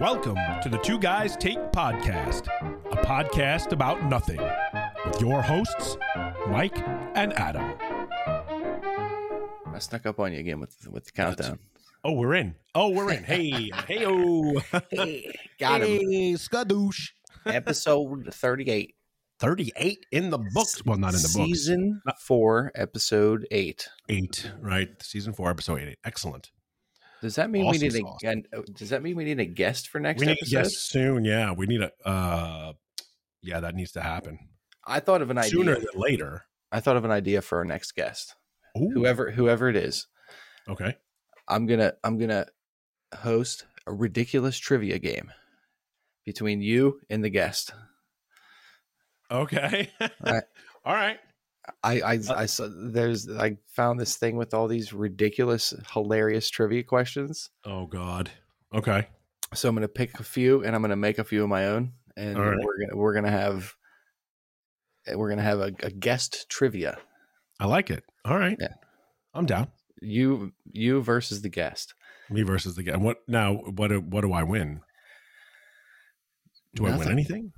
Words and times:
Welcome 0.00 0.36
to 0.62 0.68
the 0.70 0.78
Two 0.78 0.98
Guys 0.98 1.36
Take 1.36 1.58
Podcast, 1.70 2.46
a 2.90 2.96
podcast 3.04 3.72
about 3.72 4.02
nothing, 4.06 4.40
with 5.04 5.20
your 5.20 5.42
hosts, 5.42 5.96
Mike 6.48 6.78
and 7.14 7.32
Adam. 7.34 7.74
I 9.66 9.78
snuck 9.78 10.06
up 10.06 10.18
on 10.18 10.32
you 10.32 10.38
again 10.40 10.60
with 10.60 10.88
with 10.88 11.04
the 11.04 11.12
countdown. 11.12 11.58
Oh, 12.04 12.12
we're 12.12 12.34
in. 12.34 12.54
Oh, 12.74 12.88
we're 12.88 13.12
in. 13.12 13.22
Hey, 13.22 13.70
hey, 13.86 14.04
oh. 14.06 14.54
Got 15.60 15.82
him. 15.82 15.88
Hey, 15.88 16.32
skadoosh. 16.34 17.10
Episode 17.46 18.32
thirty-eight. 18.32 18.94
38 19.40 20.06
in 20.12 20.30
the 20.30 20.38
books. 20.38 20.84
Well, 20.86 20.98
not 20.98 21.14
in 21.14 21.20
the 21.20 21.32
books. 21.34 21.48
Season 21.50 22.00
four, 22.20 22.70
episode 22.76 23.44
eight. 23.50 23.88
Eight, 24.08 24.48
right? 24.60 24.88
Season 25.02 25.32
four, 25.32 25.50
episode 25.50 25.80
eight. 25.80 25.98
Excellent. 26.04 26.52
Does 27.22 27.36
that 27.36 27.48
mean 27.50 27.64
Awesome 27.66 27.80
we 27.80 27.88
need 27.88 28.00
sauce. 28.02 28.20
a? 28.24 28.26
and, 28.28 28.48
uh, 28.54 28.60
Does 28.74 28.90
that 28.90 29.02
mean 29.02 29.16
we 29.16 29.24
need 29.24 29.40
a 29.40 29.44
guest 29.46 29.88
for 29.88 29.98
next 30.00 30.20
we 30.20 30.26
need 30.26 30.32
episode? 30.32 30.52
yes 30.52 30.76
soon. 30.76 31.24
Yeah, 31.24 31.52
we 31.52 31.64
need 31.66 31.80
a. 31.80 31.90
uh 32.06 32.72
Yeah, 33.42 33.60
that 33.60 33.74
needs 33.74 33.92
to 33.92 34.00
happen 34.02 34.38
I 34.84 34.98
thought 35.00 35.22
of 35.22 35.30
an 35.30 35.38
idea. 35.38 35.50
sooner 35.50 35.74
than 35.76 35.86
later. 35.94 36.44
I 36.72 36.80
thought 36.80 36.96
of 36.96 37.04
an 37.04 37.10
idea 37.12 37.40
for 37.42 37.58
our 37.58 37.64
next 37.64 37.92
guest. 37.92 38.34
Ooh, 38.76 38.90
Whoever 38.92 39.30
whoever 39.30 39.68
it 39.68 39.76
is, 39.76 40.06
okay. 40.68 40.96
I'm 41.48 41.66
gonna 41.66 41.92
I'm 42.02 42.18
gonna 42.18 42.46
host 43.14 43.64
a 43.86 43.92
ridiculous 43.92 44.58
trivia 44.58 44.98
game 44.98 45.30
between 46.24 46.60
you 46.62 47.00
and 47.10 47.22
the 47.22 47.30
guest. 47.30 47.72
Okay. 49.30 49.90
Right. 50.20 50.42
All 50.84 50.94
right. 50.94 51.18
I 51.82 52.00
I, 52.00 52.16
Uh, 52.16 52.34
I 52.34 52.46
saw 52.46 52.68
there's 52.72 53.28
I 53.30 53.58
found 53.68 54.00
this 54.00 54.16
thing 54.16 54.36
with 54.36 54.54
all 54.54 54.68
these 54.68 54.92
ridiculous, 54.92 55.74
hilarious 55.92 56.50
trivia 56.50 56.82
questions. 56.82 57.50
Oh 57.64 57.86
God. 57.86 58.30
Okay. 58.74 59.08
So 59.54 59.68
I'm 59.68 59.74
gonna 59.74 59.88
pick 59.88 60.18
a 60.18 60.24
few 60.24 60.64
and 60.64 60.74
I'm 60.74 60.82
gonna 60.82 60.96
make 60.96 61.18
a 61.18 61.24
few 61.24 61.42
of 61.42 61.48
my 61.48 61.66
own, 61.66 61.92
and 62.16 62.38
right. 62.38 62.58
we're 62.58 62.78
gonna 62.78 62.96
we're 62.96 63.14
gonna 63.14 63.30
have 63.30 63.74
we're 65.14 65.28
gonna 65.28 65.42
have 65.42 65.60
a, 65.60 65.72
a 65.82 65.90
guest 65.90 66.48
trivia. 66.48 66.98
I 67.60 67.66
like 67.66 67.90
it. 67.90 68.04
All 68.24 68.38
right. 68.38 68.56
Yeah. 68.60 68.74
I'm 69.34 69.46
down. 69.46 69.68
You 70.00 70.52
you 70.64 71.02
versus 71.02 71.42
the 71.42 71.48
guest. 71.48 71.94
Me 72.28 72.42
versus 72.42 72.74
the 72.74 72.82
guest. 72.82 73.00
What 73.00 73.18
now? 73.28 73.54
What 73.54 73.88
do, 73.88 74.00
what 74.00 74.22
do 74.22 74.32
I 74.32 74.42
win? 74.42 74.80
Do 76.74 76.86
I 76.86 76.96
win 76.96 77.10
anything? 77.10 77.52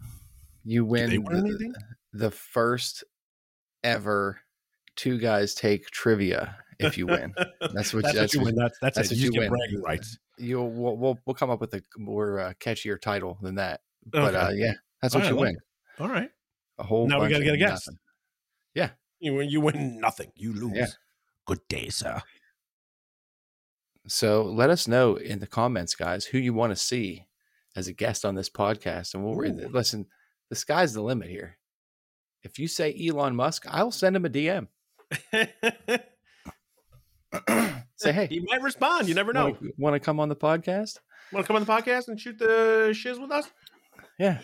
You 0.64 0.84
win 0.84 1.10
win 1.22 1.44
the, 1.44 1.48
anything? 1.48 1.74
the 2.12 2.30
first 2.30 3.04
ever 3.84 4.40
two 4.96 5.18
guys 5.18 5.54
take 5.54 5.86
trivia 5.90 6.56
if 6.80 6.98
you 6.98 7.06
win. 7.06 7.32
That's 7.72 7.94
what 7.94 8.02
that's, 8.04 8.14
that's 8.16 8.34
what 8.36 8.40
you 8.40 8.40
win. 8.46 8.54
That's 8.56 8.78
that's, 8.80 8.96
that's 8.96 9.10
it. 9.12 9.14
what 9.14 9.18
You, 9.18 9.24
you 9.26 9.30
get 9.32 9.40
win. 9.40 9.50
bragging 9.50 9.82
rights. 9.82 10.18
You'll 10.38 10.70
we'll, 10.70 10.96
we'll 10.96 11.18
we'll 11.26 11.34
come 11.34 11.50
up 11.50 11.60
with 11.60 11.72
a 11.74 11.82
more 11.96 12.40
uh, 12.40 12.52
catchier 12.60 13.00
title 13.00 13.38
than 13.42 13.54
that. 13.56 13.82
But 14.06 14.34
Okay. 14.34 14.36
uh, 14.36 14.50
yeah, 14.50 14.72
that's 15.00 15.14
All 15.14 15.20
what 15.20 15.26
right, 15.26 15.34
you 15.34 15.40
win. 15.40 15.56
All 16.00 16.08
right. 16.08 16.30
A 16.78 16.82
whole 16.82 17.06
Now 17.06 17.22
we 17.22 17.28
gotta 17.28 17.44
get 17.44 17.54
a 17.54 17.58
guest. 17.58 17.86
nothing. 17.86 17.98
You 19.20 19.34
win. 19.34 19.48
You 19.48 19.60
win 19.60 20.00
nothing. 20.00 20.32
You 20.34 20.52
lose. 20.52 20.72
Yeah. 20.74 20.86
Good 21.46 21.60
day, 21.68 21.88
sir. 21.88 22.20
So 24.06 24.42
let 24.42 24.68
us 24.68 24.86
know 24.86 25.16
in 25.16 25.38
the 25.38 25.46
comments, 25.46 25.94
guys, 25.94 26.26
who 26.26 26.38
you 26.38 26.52
want 26.52 26.72
to 26.72 26.76
see 26.76 27.26
as 27.74 27.88
a 27.88 27.92
guest 27.94 28.24
on 28.24 28.34
this 28.34 28.50
podcast, 28.50 29.14
and 29.14 29.24
we'll 29.24 29.36
read 29.36 29.58
it. 29.58 29.72
Listen, 29.72 30.06
the 30.50 30.56
sky's 30.56 30.92
the 30.92 31.00
limit 31.00 31.30
here. 31.30 31.56
If 32.44 32.58
you 32.58 32.68
say 32.68 32.94
Elon 33.08 33.34
Musk, 33.34 33.64
I'll 33.68 33.90
send 33.90 34.14
him 34.16 34.24
a 34.26 34.30
DM. 34.30 34.68
Say, 37.96 38.12
hey, 38.12 38.26
he 38.26 38.40
might 38.40 38.62
respond. 38.62 39.08
You 39.08 39.14
never 39.14 39.32
know. 39.32 39.56
want 39.78 39.94
to 39.94 40.00
come 40.00 40.20
on 40.20 40.28
the 40.28 40.36
podcast? 40.36 40.98
Want 41.32 41.44
to 41.44 41.46
come 41.46 41.56
on 41.56 41.64
the 41.64 41.72
podcast 41.72 42.08
and 42.08 42.20
shoot 42.20 42.38
the 42.38 42.92
shiz 42.94 43.18
with 43.18 43.30
us? 43.32 43.50
Yeah, 44.18 44.38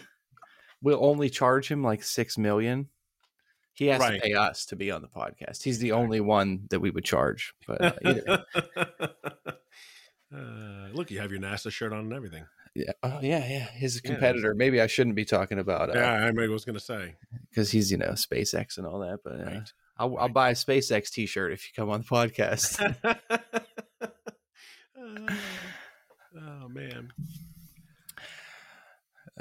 we'll 0.82 1.04
only 1.04 1.30
charge 1.30 1.68
him 1.68 1.84
like 1.84 2.02
six 2.02 2.36
million. 2.38 2.88
He 3.74 3.86
has 3.86 4.00
Right. 4.00 4.14
to 4.16 4.20
pay 4.20 4.32
us 4.32 4.66
to 4.66 4.76
be 4.76 4.90
on 4.90 5.02
the 5.02 5.08
podcast. 5.08 5.62
He's 5.62 5.78
the 5.78 5.92
only 5.92 6.20
one 6.20 6.62
that 6.70 6.80
we 6.80 6.90
would 6.90 7.04
charge. 7.04 7.54
But 7.66 8.04
uh, 8.04 8.38
Uh, 10.32 10.86
look, 10.92 11.10
you 11.10 11.18
have 11.18 11.32
your 11.32 11.40
NASA 11.40 11.72
shirt 11.72 11.92
on 11.92 11.98
and 12.00 12.12
everything. 12.12 12.44
Yeah, 12.74 12.92
oh 13.02 13.18
yeah, 13.22 13.38
yeah. 13.48 13.66
His 13.72 14.00
Yeah. 14.04 14.10
competitor. 14.12 14.54
Maybe 14.54 14.80
I 14.80 14.86
shouldn't 14.86 15.16
be 15.16 15.24
talking 15.24 15.58
about 15.58 15.90
yeah, 15.94 16.12
uh, 16.12 16.26
I 16.26 16.30
maybe 16.32 16.48
was 16.52 16.64
going 16.64 16.78
to 16.78 16.84
say. 16.84 17.14
because 17.50 17.70
he's 17.70 17.90
you 17.90 17.96
know 17.98 18.10
SpaceX 18.12 18.78
and 18.78 18.86
all 18.86 19.00
that. 19.00 19.20
But 19.24 19.40
uh, 19.40 19.44
Right. 19.44 19.72
I'll, 19.98 20.16
I'll 20.18 20.28
buy 20.28 20.50
a 20.50 20.54
SpaceX 20.54 21.10
T-shirt 21.10 21.52
if 21.52 21.64
you 21.66 21.70
come 21.76 21.90
on 21.90 22.00
the 22.00 22.06
podcast. 22.06 22.78
Uh, 24.96 25.32
oh 26.62 26.68
man, 26.68 27.10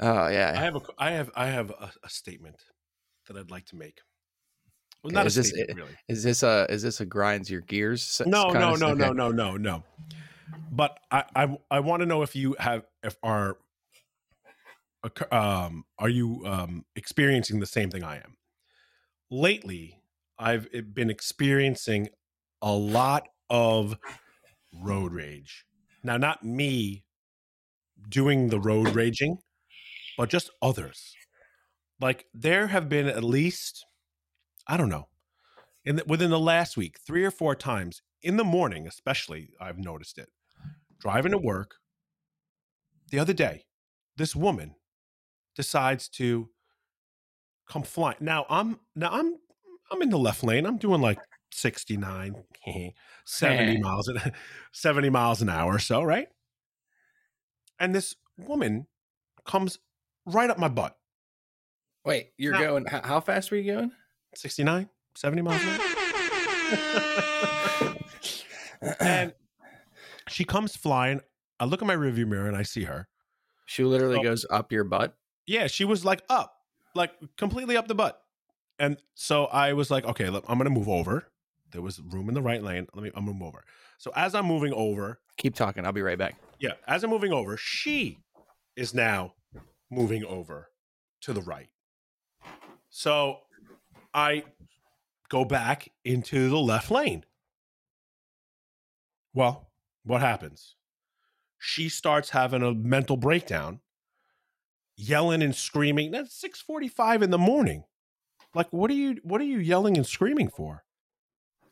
oh 0.00 0.28
yeah. 0.28 0.52
I 0.56 0.60
have 0.62 0.76
a 0.76 0.80
I 0.98 1.10
have 1.12 1.30
I 1.36 1.46
have 1.46 1.70
a, 1.70 1.90
a 2.02 2.08
statement 2.08 2.56
that 3.28 3.36
I'd 3.36 3.50
like 3.50 3.66
to 3.66 3.76
make. 3.76 3.98
Well, 5.02 5.12
not 5.12 5.26
Is 5.26 5.36
a 5.36 5.40
this- 5.40 5.50
statement, 5.50 5.78
really. 5.78 5.96
Is 6.08 6.22
this 6.22 6.42
a 6.42 6.66
is 6.68 6.82
this 6.82 7.00
a 7.00 7.06
grinds 7.06 7.50
your 7.50 7.60
gears? 7.60 8.20
No, 8.26 8.50
no, 8.50 8.74
no, 8.74 8.92
no, 8.94 9.12
no, 9.12 9.30
no, 9.30 9.56
no. 9.56 9.84
But 10.72 10.98
I 11.10 11.24
I, 11.36 11.58
I 11.70 11.80
want 11.80 12.00
to 12.00 12.06
know 12.06 12.22
if 12.22 12.34
you 12.34 12.56
have 12.58 12.84
are 13.22 13.56
um 15.32 15.84
are 15.98 16.08
you 16.08 16.42
um 16.46 16.84
experiencing 16.94 17.60
the 17.60 17.66
same 17.66 17.90
thing 17.90 18.04
I 18.04 18.16
am. 18.16 18.36
Lately, 19.30 20.02
I've 20.38 20.68
eh, 20.72 20.80
been 20.80 21.10
experiencing 21.10 22.08
a 22.60 22.72
lot 22.72 23.28
of 23.48 23.96
road 24.72 25.12
rage. 25.12 25.64
Now, 26.02 26.16
not 26.16 26.44
me 26.44 27.04
doing 28.08 28.48
the 28.48 28.60
road 28.60 28.94
raging, 28.94 29.38
but 30.16 30.28
just 30.30 30.50
others. 30.62 31.14
Like 32.00 32.26
there 32.32 32.68
have 32.68 32.88
been 32.88 33.06
at 33.06 33.22
least, 33.22 33.84
I 34.66 34.76
don't 34.76 34.88
know, 34.88 35.08
in 35.84 35.96
the, 35.96 36.04
within 36.06 36.30
the 36.30 36.38
last 36.38 36.76
week, 36.76 36.98
three 37.06 37.24
or 37.24 37.30
four 37.30 37.54
times 37.54 38.02
in 38.22 38.36
the 38.36 38.44
morning, 38.44 38.86
especially, 38.86 39.50
I've 39.60 39.78
noticed 39.78 40.18
it. 40.18 40.28
Driving 40.98 41.32
to 41.32 41.38
work, 41.38 41.76
the 43.10 43.18
other 43.18 43.32
day, 43.32 43.64
this 44.16 44.36
woman 44.36 44.74
decides 45.56 46.08
to 46.10 46.48
come 47.68 47.82
flying. 47.82 48.16
Now 48.20 48.46
I'm 48.48 48.78
now 48.94 49.10
I'm 49.12 49.36
I'm 49.90 50.02
in 50.02 50.10
the 50.10 50.18
left 50.18 50.44
lane. 50.44 50.66
I'm 50.66 50.78
doing 50.78 51.00
like 51.00 51.18
69, 51.52 52.34
70 53.24 53.80
miles 53.80 54.08
an 54.08 54.32
70 54.72 55.10
miles 55.10 55.42
an 55.42 55.48
hour 55.48 55.74
or 55.74 55.78
so, 55.78 56.02
right? 56.02 56.28
And 57.78 57.94
this 57.94 58.14
woman 58.36 58.86
comes 59.46 59.78
right 60.26 60.50
up 60.50 60.58
my 60.58 60.68
butt. 60.68 60.96
Wait, 62.04 62.32
you're 62.38 62.52
No. 62.52 62.60
going? 62.60 62.84
How, 62.86 63.00
how 63.02 63.20
fast 63.20 63.50
were 63.50 63.56
you 63.56 63.72
going? 63.72 63.92
69, 64.34 64.88
70 65.14 65.42
miles 65.42 65.62
an 65.62 65.68
hour. 65.68 65.80
and 69.00 69.34
she 70.28 70.44
comes 70.44 70.76
flying. 70.76 71.20
I 71.60 71.64
look 71.66 71.82
at 71.82 71.86
my 71.86 71.94
rearview 71.94 72.26
mirror 72.26 72.48
and 72.48 72.56
I 72.56 72.62
see 72.62 72.84
her. 72.84 73.06
She 73.66 73.84
literally 73.84 74.18
Oh. 74.18 74.22
goes 74.22 74.44
up 74.50 74.72
your 74.72 74.82
butt. 74.84 75.16
Yeah, 75.46 75.66
she 75.68 75.84
was 75.84 76.04
like 76.04 76.22
up, 76.28 76.56
like 76.94 77.12
completely 77.36 77.76
up 77.76 77.86
the 77.86 77.94
butt. 77.94 78.20
And 78.78 78.96
so 79.14 79.44
I 79.46 79.74
was 79.74 79.90
like, 79.90 80.04
okay, 80.04 80.30
look, 80.30 80.44
I'm 80.48 80.58
gonna 80.58 80.70
move 80.70 80.88
over. 80.88 81.30
There 81.70 81.82
was 81.82 82.00
room 82.00 82.28
in 82.28 82.34
the 82.34 82.42
right 82.42 82.62
lane. 82.62 82.88
Let 82.94 83.04
me 83.04 83.10
I'm 83.14 83.26
gonna 83.26 83.36
move 83.38 83.48
over. 83.48 83.62
So 83.98 84.10
as 84.16 84.34
I'm 84.34 84.46
moving 84.46 84.72
over, 84.72 85.20
Keep 85.36 85.54
talking. 85.54 85.84
I'll 85.86 85.92
be 85.92 86.02
right 86.02 86.18
back. 86.18 86.36
yeah, 86.58 86.72
as 86.88 87.04
I'm 87.04 87.10
moving 87.10 87.32
over, 87.32 87.56
she 87.56 88.18
is 88.76 88.92
now 88.94 89.34
moving 89.90 90.24
over 90.24 90.70
to 91.22 91.32
the 91.32 91.40
right. 91.42 91.68
So 92.88 93.38
I 94.14 94.44
go 95.28 95.44
back 95.44 95.90
into 96.04 96.48
the 96.48 96.58
left 96.58 96.90
lane. 96.90 97.24
Well, 99.34 99.70
what 100.04 100.20
happens? 100.20 100.76
She 101.62 101.90
starts 101.90 102.30
having 102.30 102.62
a 102.62 102.72
mental 102.72 103.18
breakdown, 103.18 103.80
yelling 104.96 105.42
and 105.42 105.54
screaming. 105.54 106.10
That's 106.10 106.34
6:45 106.34 107.22
in 107.22 107.30
the 107.30 107.38
morning. 107.38 107.84
Like 108.54 108.72
what 108.72 108.90
are 108.90 108.94
you 108.94 109.18
what 109.22 109.42
are 109.42 109.44
you 109.44 109.58
yelling 109.58 109.96
and 109.96 110.06
screaming 110.06 110.48
for? 110.48 110.84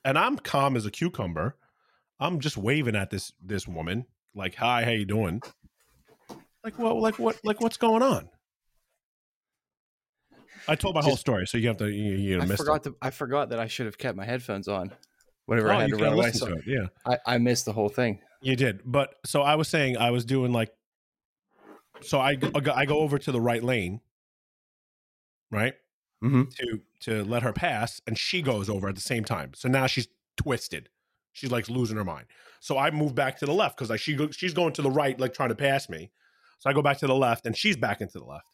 And 0.05 0.19
I'm 0.19 0.37
calm 0.37 0.77
as 0.77 0.87
a 0.87 0.91
cucumber. 0.91 1.57
I'm 2.21 2.39
just 2.39 2.57
waving 2.59 2.95
at 2.95 3.09
this 3.11 3.33
this 3.43 3.67
woman 3.67 4.05
like, 4.35 4.57
"Hi, 4.57 4.85
how 4.85 4.91
you 4.91 5.07
doing?" 5.07 5.43
Like, 6.63 6.79
well, 6.79 7.01
like 7.01 7.19
what 7.19 7.41
like 7.43 7.61
what's 7.63 7.79
going 7.79 8.03
on? 8.03 8.29
I 10.69 10.75
told 10.75 10.95
my 10.95 11.03
whole 11.03 11.17
story, 11.17 11.47
so 11.47 11.57
you 11.57 11.69
have 11.69 11.79
to 11.79 11.91
you, 11.91 12.15
you 12.15 12.41
I 12.41 12.45
missed 12.45 12.59
forgot. 12.59 12.85
To, 12.85 12.95
I 13.01 13.09
forgot 13.09 13.49
that 13.51 13.59
I 13.59 13.69
should 13.69 13.87
have 13.87 13.97
kept 13.97 14.19
my 14.19 14.27
headphones 14.27 14.69
on. 14.69 14.93
Whenever 15.47 15.73
I 15.73 15.77
Oh, 15.77 15.81
had 15.81 15.91
to 15.91 15.97
run 15.97 16.13
away, 16.13 16.31
so. 16.33 16.55
Yeah, 16.67 16.89
I, 17.07 17.19
I 17.27 17.39
missed 17.39 17.65
the 17.65 17.73
whole 17.73 17.89
thing. 17.89 18.21
You 18.41 18.57
did. 18.57 18.81
But 18.85 19.15
so 19.25 19.43
I 19.43 19.55
was 19.57 19.69
saying, 19.69 19.97
I 19.97 20.11
was 20.11 20.25
doing 20.25 20.53
like, 20.53 20.71
so 22.01 22.21
I 22.21 22.37
go, 22.37 22.73
I 22.73 22.85
go 22.85 22.99
over 23.01 23.19
to 23.19 23.33
the 23.33 23.41
right 23.41 23.63
lane, 23.63 24.01
right, 25.51 25.75
Mm-hmm. 26.23 26.45
to 26.59 26.81
to 27.01 27.25
let 27.25 27.43
her 27.43 27.53
pass, 27.53 28.01
and 28.07 28.19
she 28.19 28.43
goes 28.43 28.69
over 28.69 28.89
at 28.89 28.95
the 28.97 29.01
same 29.01 29.25
time. 29.25 29.53
So 29.55 29.69
now 29.69 29.87
she's 29.87 30.09
twisted. 30.37 30.89
She's 31.33 31.53
like 31.53 31.69
losing 31.69 31.97
her 31.97 32.05
mind. 32.05 32.27
So 32.61 32.77
I 32.77 32.91
move 32.91 33.15
back 33.15 33.39
to 33.39 33.47
the 33.47 33.53
left 33.53 33.77
because 33.77 33.91
like 33.91 34.01
she 34.01 34.15
go, 34.17 34.31
she's 34.31 34.55
going 34.55 34.73
to 34.75 34.83
the 34.83 34.91
right, 34.91 35.19
like 35.19 35.33
trying 35.33 35.51
to 35.51 35.55
pass 35.55 35.89
me. 35.89 36.11
So 36.59 36.69
I 36.71 36.73
go 36.73 36.83
back 36.83 36.99
to 36.99 37.07
the 37.07 37.15
left, 37.15 37.47
and 37.47 37.57
she's 37.57 37.77
back 37.77 38.01
into 38.01 38.19
the 38.19 38.25
left. 38.25 38.47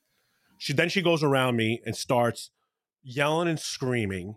She 0.59 0.73
then 0.73 0.89
she 0.89 1.03
goes 1.03 1.23
around 1.23 1.57
me 1.57 1.81
and 1.87 1.97
starts 1.97 2.51
yelling 3.03 3.49
and 3.49 3.59
screaming, 3.59 4.37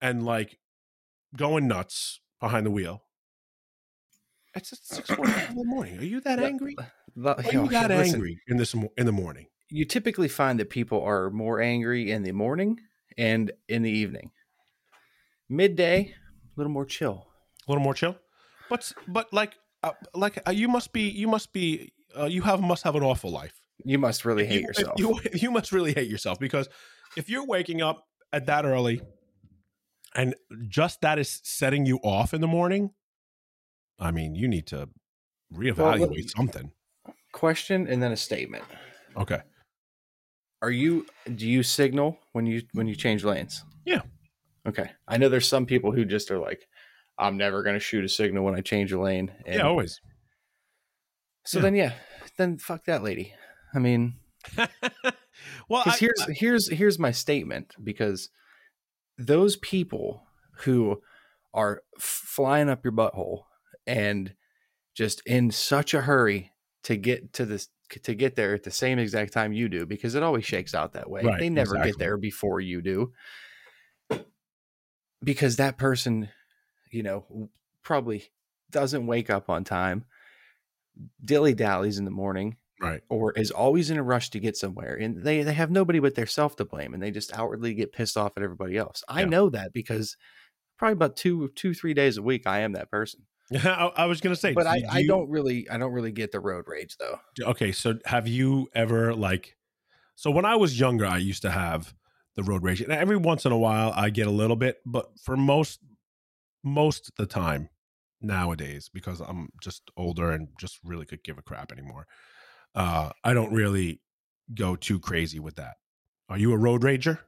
and 0.00 0.24
like 0.24 0.58
going 1.36 1.66
nuts 1.68 2.20
behind 2.40 2.66
the 2.66 2.70
wheel. 2.70 3.02
It's 4.54 4.72
at 4.72 4.78
six 4.82 5.10
forty 5.10 5.32
in 5.48 5.56
the 5.56 5.64
morning. 5.64 5.98
Are 5.98 6.04
you 6.04 6.20
that 6.22 6.40
angry? 6.40 6.76
Yo, 7.16 7.34
you 7.50 7.70
got 7.70 7.90
listen, 7.90 8.16
angry 8.16 8.40
in 8.48 8.56
this 8.56 8.74
in 8.74 9.06
the 9.06 9.12
morning? 9.12 9.46
You 9.68 9.84
typically 9.84 10.28
find 10.28 10.58
that 10.60 10.70
people 10.70 11.02
are 11.02 11.30
more 11.30 11.60
angry 11.60 12.10
in 12.10 12.22
the 12.22 12.32
morning 12.32 12.80
and 13.16 13.52
in 13.68 13.82
the 13.82 13.90
evening. 13.90 14.30
Midday, 15.48 16.14
a 16.56 16.60
little 16.60 16.72
more 16.72 16.86
chill. 16.86 17.26
A 17.66 17.70
little 17.70 17.84
more 17.84 17.94
chill, 17.94 18.16
but 18.68 18.90
but 19.06 19.32
like 19.32 19.54
uh, 19.82 19.92
like 20.14 20.40
uh, 20.46 20.50
you 20.50 20.68
must 20.68 20.92
be 20.92 21.08
you 21.08 21.28
must 21.28 21.52
be 21.52 21.92
uh, 22.18 22.24
you 22.24 22.42
have 22.42 22.60
must 22.60 22.84
have 22.84 22.96
an 22.96 23.02
awful 23.02 23.30
life. 23.30 23.52
You 23.84 23.98
must 23.98 24.24
really 24.24 24.46
hate 24.46 24.60
you, 24.60 24.66
yourself. 24.66 24.98
You, 24.98 25.20
you 25.34 25.50
must 25.50 25.72
really 25.72 25.92
hate 25.92 26.08
yourself 26.08 26.38
because 26.38 26.68
if 27.16 27.28
you're 27.28 27.46
waking 27.46 27.82
up 27.82 28.06
at 28.32 28.46
that 28.46 28.64
early 28.64 29.00
and 30.14 30.34
just 30.68 31.00
that 31.02 31.18
is 31.18 31.40
setting 31.44 31.86
you 31.86 31.98
off 32.02 32.34
in 32.34 32.40
the 32.40 32.46
morning, 32.46 32.90
I 34.00 34.10
mean, 34.10 34.34
you 34.34 34.48
need 34.48 34.66
to 34.68 34.88
reevaluate 35.54 36.16
let- 36.16 36.30
something. 36.30 36.72
Question 37.32 37.86
and 37.86 38.02
then 38.02 38.12
a 38.12 38.16
statement. 38.16 38.64
Okay. 39.16 39.40
Are 40.62 40.70
you 40.70 41.06
do 41.34 41.46
you 41.46 41.62
signal 41.62 42.18
when 42.32 42.46
you 42.46 42.62
when 42.72 42.86
you 42.86 42.94
change 42.94 43.24
lanes? 43.24 43.64
Yeah. 43.84 44.02
Okay. 44.66 44.90
I 45.06 45.16
know 45.16 45.28
there's 45.28 45.48
some 45.48 45.66
people 45.66 45.92
who 45.92 46.04
just 46.04 46.30
are 46.30 46.38
like, 46.38 46.66
I'm 47.18 47.36
never 47.36 47.62
gonna 47.62 47.78
shoot 47.78 48.04
a 48.04 48.08
signal 48.08 48.44
when 48.44 48.54
I 48.54 48.60
change 48.60 48.92
a 48.92 49.00
lane. 49.00 49.32
And 49.46 49.56
yeah, 49.56 49.66
always. 49.66 50.00
so 51.46 51.58
yeah. 51.58 51.62
then 51.62 51.74
yeah, 51.76 51.92
then 52.36 52.58
fuck 52.58 52.84
that 52.86 53.02
lady. 53.02 53.32
I 53.74 53.78
mean, 53.78 54.14
well, 55.68 55.82
I, 55.86 55.96
here's 55.98 56.24
here's 56.28 56.70
here's 56.70 56.98
my 56.98 57.12
statement 57.12 57.74
because 57.82 58.28
those 59.18 59.56
people 59.56 60.24
who 60.58 61.00
are 61.54 61.82
flying 61.98 62.68
up 62.68 62.84
your 62.84 62.92
butthole 62.92 63.42
and 63.86 64.34
just 64.94 65.22
in 65.26 65.50
such 65.50 65.94
a 65.94 66.02
hurry 66.02 66.52
to 66.84 66.96
get 66.96 67.32
to 67.34 67.44
this 67.46 67.68
to 68.02 68.14
get 68.14 68.36
there 68.36 68.54
at 68.54 68.62
the 68.62 68.70
same 68.70 68.98
exact 68.98 69.32
time 69.32 69.52
you 69.52 69.68
do 69.68 69.84
because 69.84 70.14
it 70.14 70.22
always 70.22 70.44
shakes 70.44 70.74
out 70.74 70.92
that 70.92 71.10
way. 71.10 71.22
Right, 71.22 71.40
they 71.40 71.48
never 71.50 71.74
exactly. 71.74 71.90
get 71.90 71.98
there 71.98 72.16
before 72.16 72.60
you 72.60 72.80
do. 72.80 73.12
Because 75.22 75.56
that 75.56 75.76
person, 75.76 76.28
you 76.90 77.02
know, 77.02 77.50
probably 77.82 78.30
doesn't 78.70 79.06
wake 79.06 79.28
up 79.28 79.50
on 79.50 79.64
time, 79.64 80.04
dilly 81.22 81.52
dallies 81.52 81.98
in 81.98 82.04
the 82.04 82.10
morning, 82.10 82.56
right. 82.80 83.02
or 83.08 83.32
is 83.32 83.50
always 83.50 83.90
in 83.90 83.98
a 83.98 84.02
rush 84.02 84.30
to 84.30 84.40
get 84.40 84.56
somewhere 84.56 84.94
and 84.94 85.22
they, 85.22 85.42
they 85.42 85.52
have 85.52 85.70
nobody 85.70 85.98
but 85.98 86.14
their 86.14 86.26
self 86.26 86.56
to 86.56 86.64
blame 86.64 86.94
and 86.94 87.02
they 87.02 87.10
just 87.10 87.32
outwardly 87.34 87.74
get 87.74 87.92
pissed 87.92 88.16
off 88.16 88.32
at 88.36 88.42
everybody 88.42 88.76
else 88.76 89.04
i 89.08 89.20
Yeah. 89.20 89.26
know 89.26 89.50
that 89.50 89.72
because 89.72 90.16
probably 90.78 90.94
about 90.94 91.16
two 91.16 91.48
two 91.54 91.74
three 91.74 91.94
days 91.94 92.16
a 92.16 92.22
week 92.22 92.46
i 92.46 92.60
am 92.60 92.72
that 92.72 92.90
person 92.90 93.26
I, 93.64 93.90
I 93.96 94.06
was 94.06 94.20
gonna 94.20 94.36
say, 94.36 94.52
but 94.52 94.66
I, 94.66 94.80
do 94.80 94.86
I 94.90 94.98
you- 94.98 95.08
don't 95.08 95.28
really 95.30 95.68
i 95.70 95.76
don't 95.78 95.92
really 95.92 96.12
get 96.12 96.32
the 96.32 96.40
road 96.40 96.64
rage 96.68 96.96
though. 96.98 97.18
Okay 97.42 97.72
so 97.72 97.98
have 98.04 98.28
you 98.28 98.68
ever 98.74 99.14
like 99.14 99.56
so 100.14 100.30
when 100.30 100.44
i 100.44 100.54
was 100.56 100.78
younger 100.78 101.06
i 101.06 101.16
used 101.18 101.42
to 101.42 101.50
have 101.50 101.94
the 102.36 102.42
road 102.44 102.62
rage 102.62 102.80
and 102.80 102.92
every 102.92 103.16
once 103.16 103.44
in 103.44 103.52
a 103.52 103.58
while 103.58 103.92
i 103.96 104.08
get 104.10 104.26
a 104.26 104.30
little 104.30 104.56
bit 104.56 104.78
but 104.86 105.06
for 105.24 105.36
most 105.36 105.80
most 106.62 107.08
of 107.08 107.14
the 107.16 107.26
time 107.26 107.68
nowadays 108.20 108.90
because 108.92 109.20
i'm 109.20 109.48
just 109.62 109.82
older 109.96 110.30
and 110.30 110.48
just 110.58 110.78
really 110.84 111.06
could 111.06 111.24
give 111.24 111.38
a 111.38 111.42
crap 111.42 111.72
anymore 111.72 112.06
uh 112.74 113.10
i 113.24 113.32
don't 113.34 113.52
really 113.52 114.00
go 114.54 114.74
too 114.76 114.98
crazy 114.98 115.38
with 115.38 115.54
that. 115.56 115.74
Are 116.28 116.36
you 116.36 116.52
a 116.52 116.56
road 116.56 116.82
rager? 116.82 117.18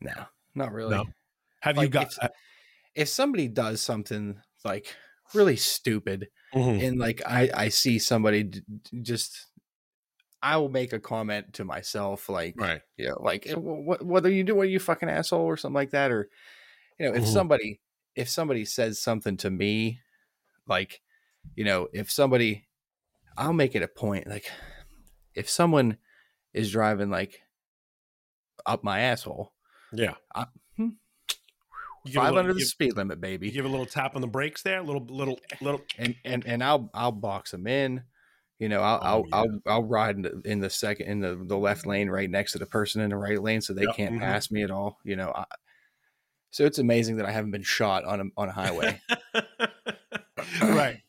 No 0.00 0.24
not 0.54 0.72
really. 0.72 0.90
No. 0.96 1.04
have 1.60 1.76
you 1.76 1.88
got 1.88 2.12
if- 2.22 2.30
if 2.94 3.08
somebody 3.10 3.46
does 3.46 3.80
something 3.82 4.40
like 4.64 4.94
really 5.34 5.56
stupid 5.56 6.28
Mhm. 6.54 6.82
and 6.82 6.98
like 6.98 7.20
i 7.26 7.50
i 7.54 7.68
see 7.68 7.98
somebody 7.98 8.44
d- 8.44 8.62
just 9.02 9.46
i 10.42 10.56
will 10.56 10.68
make 10.68 10.92
a 10.92 11.00
comment 11.00 11.52
to 11.54 11.64
myself 11.64 12.28
like 12.28 12.54
right 12.58 12.82
you 12.96 13.08
know, 13.08 13.18
like 13.20 13.46
"Eh, 13.46 13.54
wh- 13.54 13.84
what 13.86 14.02
what 14.04 14.24
are 14.26 14.30
you 14.30 14.44
doing? 14.44 14.56
What 14.58 14.66
are 14.66 14.70
you 14.70 14.78
fucking 14.80 15.08
asshole 15.08 15.42
or 15.44 15.56
something 15.56 15.74
like 15.74 15.90
that? 15.90 16.10
Or 16.10 16.28
you 16.98 17.06
know, 17.08 17.14
if 17.14 17.24
Mhm. 17.24 17.32
somebody 17.32 17.80
if 18.14 18.28
somebody 18.28 18.64
says 18.64 18.98
something 19.00 19.36
to 19.38 19.50
me, 19.50 20.00
like 20.66 21.02
you 21.56 21.64
know, 21.64 21.88
if 21.92 22.10
somebody, 22.10 22.68
I'll 23.36 23.52
make 23.52 23.74
it 23.74 23.82
a 23.82 23.88
point. 23.88 24.26
Like 24.28 24.50
if 25.34 25.48
someone 25.50 25.98
is 26.54 26.70
driving 26.72 27.10
like 27.10 27.42
up 28.64 28.82
my 28.84 29.00
asshole, 29.00 29.52
yeah 29.92 30.14
I- 30.34 30.46
hmm. 30.76 30.88
You 30.88 30.88
give 30.88 31.88
a 31.95 31.95
five 32.14 32.24
little- 32.24 32.38
under 32.38 32.52
the 32.52 32.60
give- 32.60 32.68
speed 32.68 32.96
limit, 32.96 33.20
baby, 33.20 33.50
give 33.50 33.64
a 33.64 33.68
little 33.68 33.86
tap 33.86 34.14
on 34.16 34.20
the 34.22 34.26
brakes 34.28 34.62
there 34.62 34.78
a 34.78 34.82
little 34.82 35.04
little 35.06 35.38
little 35.60 35.80
and 35.98 36.14
and 36.24 36.46
and 36.46 36.62
I'll 36.64 36.90
I'll 36.94 37.12
box 37.12 37.50
them 37.52 37.66
in. 37.66 38.02
You 38.58 38.70
know, 38.70 38.80
I'll 38.80 39.00
Oh, 39.02 39.06
I'll, 39.06 39.24
yeah. 39.28 39.36
I'll 39.36 39.60
I'll 39.74 39.84
ride 39.84 40.16
in 40.16 40.22
the, 40.22 40.40
in 40.46 40.60
the 40.60 40.70
second 40.70 41.06
in 41.08 41.20
the, 41.20 41.36
the 41.36 41.58
left 41.58 41.86
lane 41.86 42.08
right 42.08 42.30
next 42.30 42.52
to 42.52 42.58
the 42.58 42.64
person 42.66 43.02
in 43.02 43.10
the 43.10 43.16
right 43.16 43.40
lane, 43.42 43.60
so 43.60 43.74
they 43.74 43.82
Yep, 43.82 43.96
can't 43.96 44.14
mhm. 44.14 44.20
pass 44.20 44.50
me 44.50 44.62
at 44.62 44.70
all. 44.70 44.98
You 45.04 45.16
know, 45.16 45.30
I, 45.34 45.44
so 46.50 46.64
it's 46.64 46.78
amazing 46.78 47.16
that 47.16 47.26
I 47.26 47.32
haven't 47.32 47.50
been 47.50 47.62
shot 47.62 48.04
on 48.04 48.20
a 48.20 48.24
on 48.36 48.48
a 48.48 48.52
highway. 48.52 49.00
right. 50.62 51.02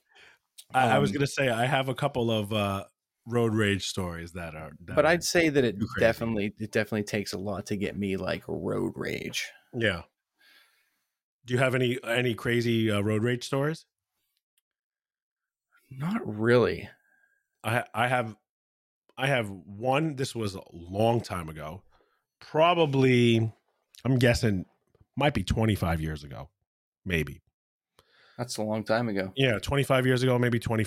I, 0.74 0.90
I 0.90 1.00
was 1.00 1.10
Um, 1.12 1.14
gonna 1.16 1.28
say 1.28 1.50
I 1.50 1.66
have 1.66 1.88
a 1.90 1.96
couple 1.96 2.30
of 2.30 2.52
uh, 2.52 2.84
road 3.26 3.54
rage 3.54 3.88
stories 3.88 4.34
that 4.34 4.56
are. 4.56 4.72
That 4.86 4.96
but 4.96 5.06
I'd 5.06 5.24
say 5.24 5.50
that 5.50 5.64
it 5.64 5.78
definitely 6.00 6.54
it 6.60 6.72
definitely 6.72 7.04
takes 7.04 7.32
a 7.34 7.38
lot 7.38 7.66
to 7.68 7.78
get 7.78 7.98
me 7.98 8.18
like 8.18 8.44
road 8.48 8.92
rage. 8.96 9.48
yeah. 9.74 10.02
Do 11.48 11.54
you 11.54 11.60
have 11.60 11.76
any 11.76 11.98
any 12.06 12.36
crazy 12.36 12.92
uh, 12.92 13.00
road 13.00 13.24
rage 13.24 13.46
stories? 13.46 13.86
Not 15.90 16.22
really. 16.26 16.90
I 17.64 17.86
I 17.94 18.10
have 18.10 18.36
I 19.18 19.28
have 19.28 19.50
one. 19.50 20.18
This 20.18 20.36
was 20.36 20.56
a 20.56 20.62
long 20.74 21.22
time 21.22 21.48
ago, 21.48 21.84
probably. 22.42 23.50
I'm 24.04 24.20
guessing 24.20 24.66
might 25.16 25.34
be 25.34 25.44
25 25.44 26.02
years 26.02 26.26
ago, 26.26 26.50
maybe. 27.06 27.42
That's 28.38 28.58
a 28.58 28.64
long 28.64 28.84
time 28.84 29.08
ago. 29.08 29.32
Yeah, 29.38 29.58
25 29.58 30.06
years 30.06 30.24
ago, 30.24 30.38
maybe 30.38 30.60
20. 30.60 30.86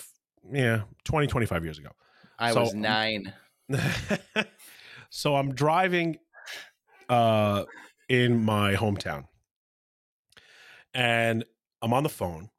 Yeah, 0.53 0.83
20 1.05 1.27
25 1.27 1.65
years 1.65 1.79
ago. 1.79 1.91
I 2.39 2.53
So, 2.53 2.61
was 2.61 2.75
nine. 2.75 3.33
so 5.11 5.37
I'm 5.37 5.55
driving 5.55 6.19
uh 7.09 7.65
in 8.11 8.45
my 8.45 8.75
hometown. 8.75 9.25
And 10.95 11.45
I'm 11.83 11.93
on 11.93 12.03
the 12.03 12.09
phone. 12.09 12.51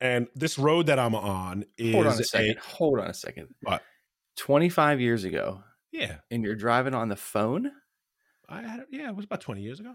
And 0.00 0.26
this 0.34 0.58
road 0.58 0.86
that 0.86 0.98
I'm 0.98 1.14
on 1.14 1.64
is 1.78 1.94
Hold 1.94 2.06
on 2.06 2.20
a 2.20 2.24
second. 2.24 2.58
Hold 2.58 2.98
on 2.98 3.08
a 3.08 3.14
second. 3.14 3.54
What? 3.62 3.82
Twenty 4.36 4.68
five 4.68 5.00
years 5.00 5.24
ago, 5.24 5.62
yeah. 5.92 6.16
and 6.30 6.42
you're 6.42 6.56
driving 6.56 6.94
on 6.94 7.08
the 7.08 7.16
phone. 7.16 7.70
I 8.48 8.62
had 8.62 8.84
yeah, 8.90 9.08
it 9.08 9.16
was 9.16 9.26
about 9.26 9.40
20 9.40 9.62
years 9.62 9.78
ago. 9.78 9.94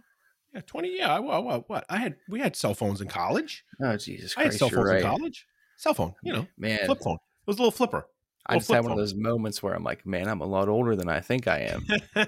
Yeah, 0.54 0.62
20 0.62 0.98
yeah, 0.98 1.16
I 1.16 1.20
what, 1.20 1.44
what, 1.44 1.70
what? 1.70 1.86
I 1.90 1.98
had 1.98 2.16
we 2.30 2.40
had 2.40 2.56
cell 2.56 2.74
phones 2.74 3.02
in 3.02 3.08
college. 3.08 3.66
Oh 3.82 3.98
Jesus 3.98 4.34
I 4.38 4.44
had 4.44 4.50
Christ! 4.50 4.60
cell 4.60 4.70
phones 4.70 4.88
right, 4.88 4.98
in 4.98 5.04
college. 5.04 5.46
Cell 5.76 5.94
phone, 5.94 6.14
you 6.24 6.34
know, 6.34 6.48
man. 6.58 6.86
flip 6.86 7.00
phone. 7.04 7.16
It 7.16 7.48
was 7.48 7.58
a 7.58 7.60
little 7.60 7.72
flipper. 7.72 8.08
I 8.46 8.58
just 8.58 8.72
had 8.72 8.84
one 8.84 8.94
of 8.94 8.98
those 8.98 9.14
moments 9.14 9.62
where 9.62 9.74
I'm 9.74 9.84
like, 9.84 10.06
man, 10.06 10.30
I'm 10.30 10.40
a 10.40 10.46
lot 10.46 10.70
older 10.70 10.96
than 10.96 11.10
I 11.10 11.20
think 11.20 11.50
I 11.50 11.70
am. 11.74 11.86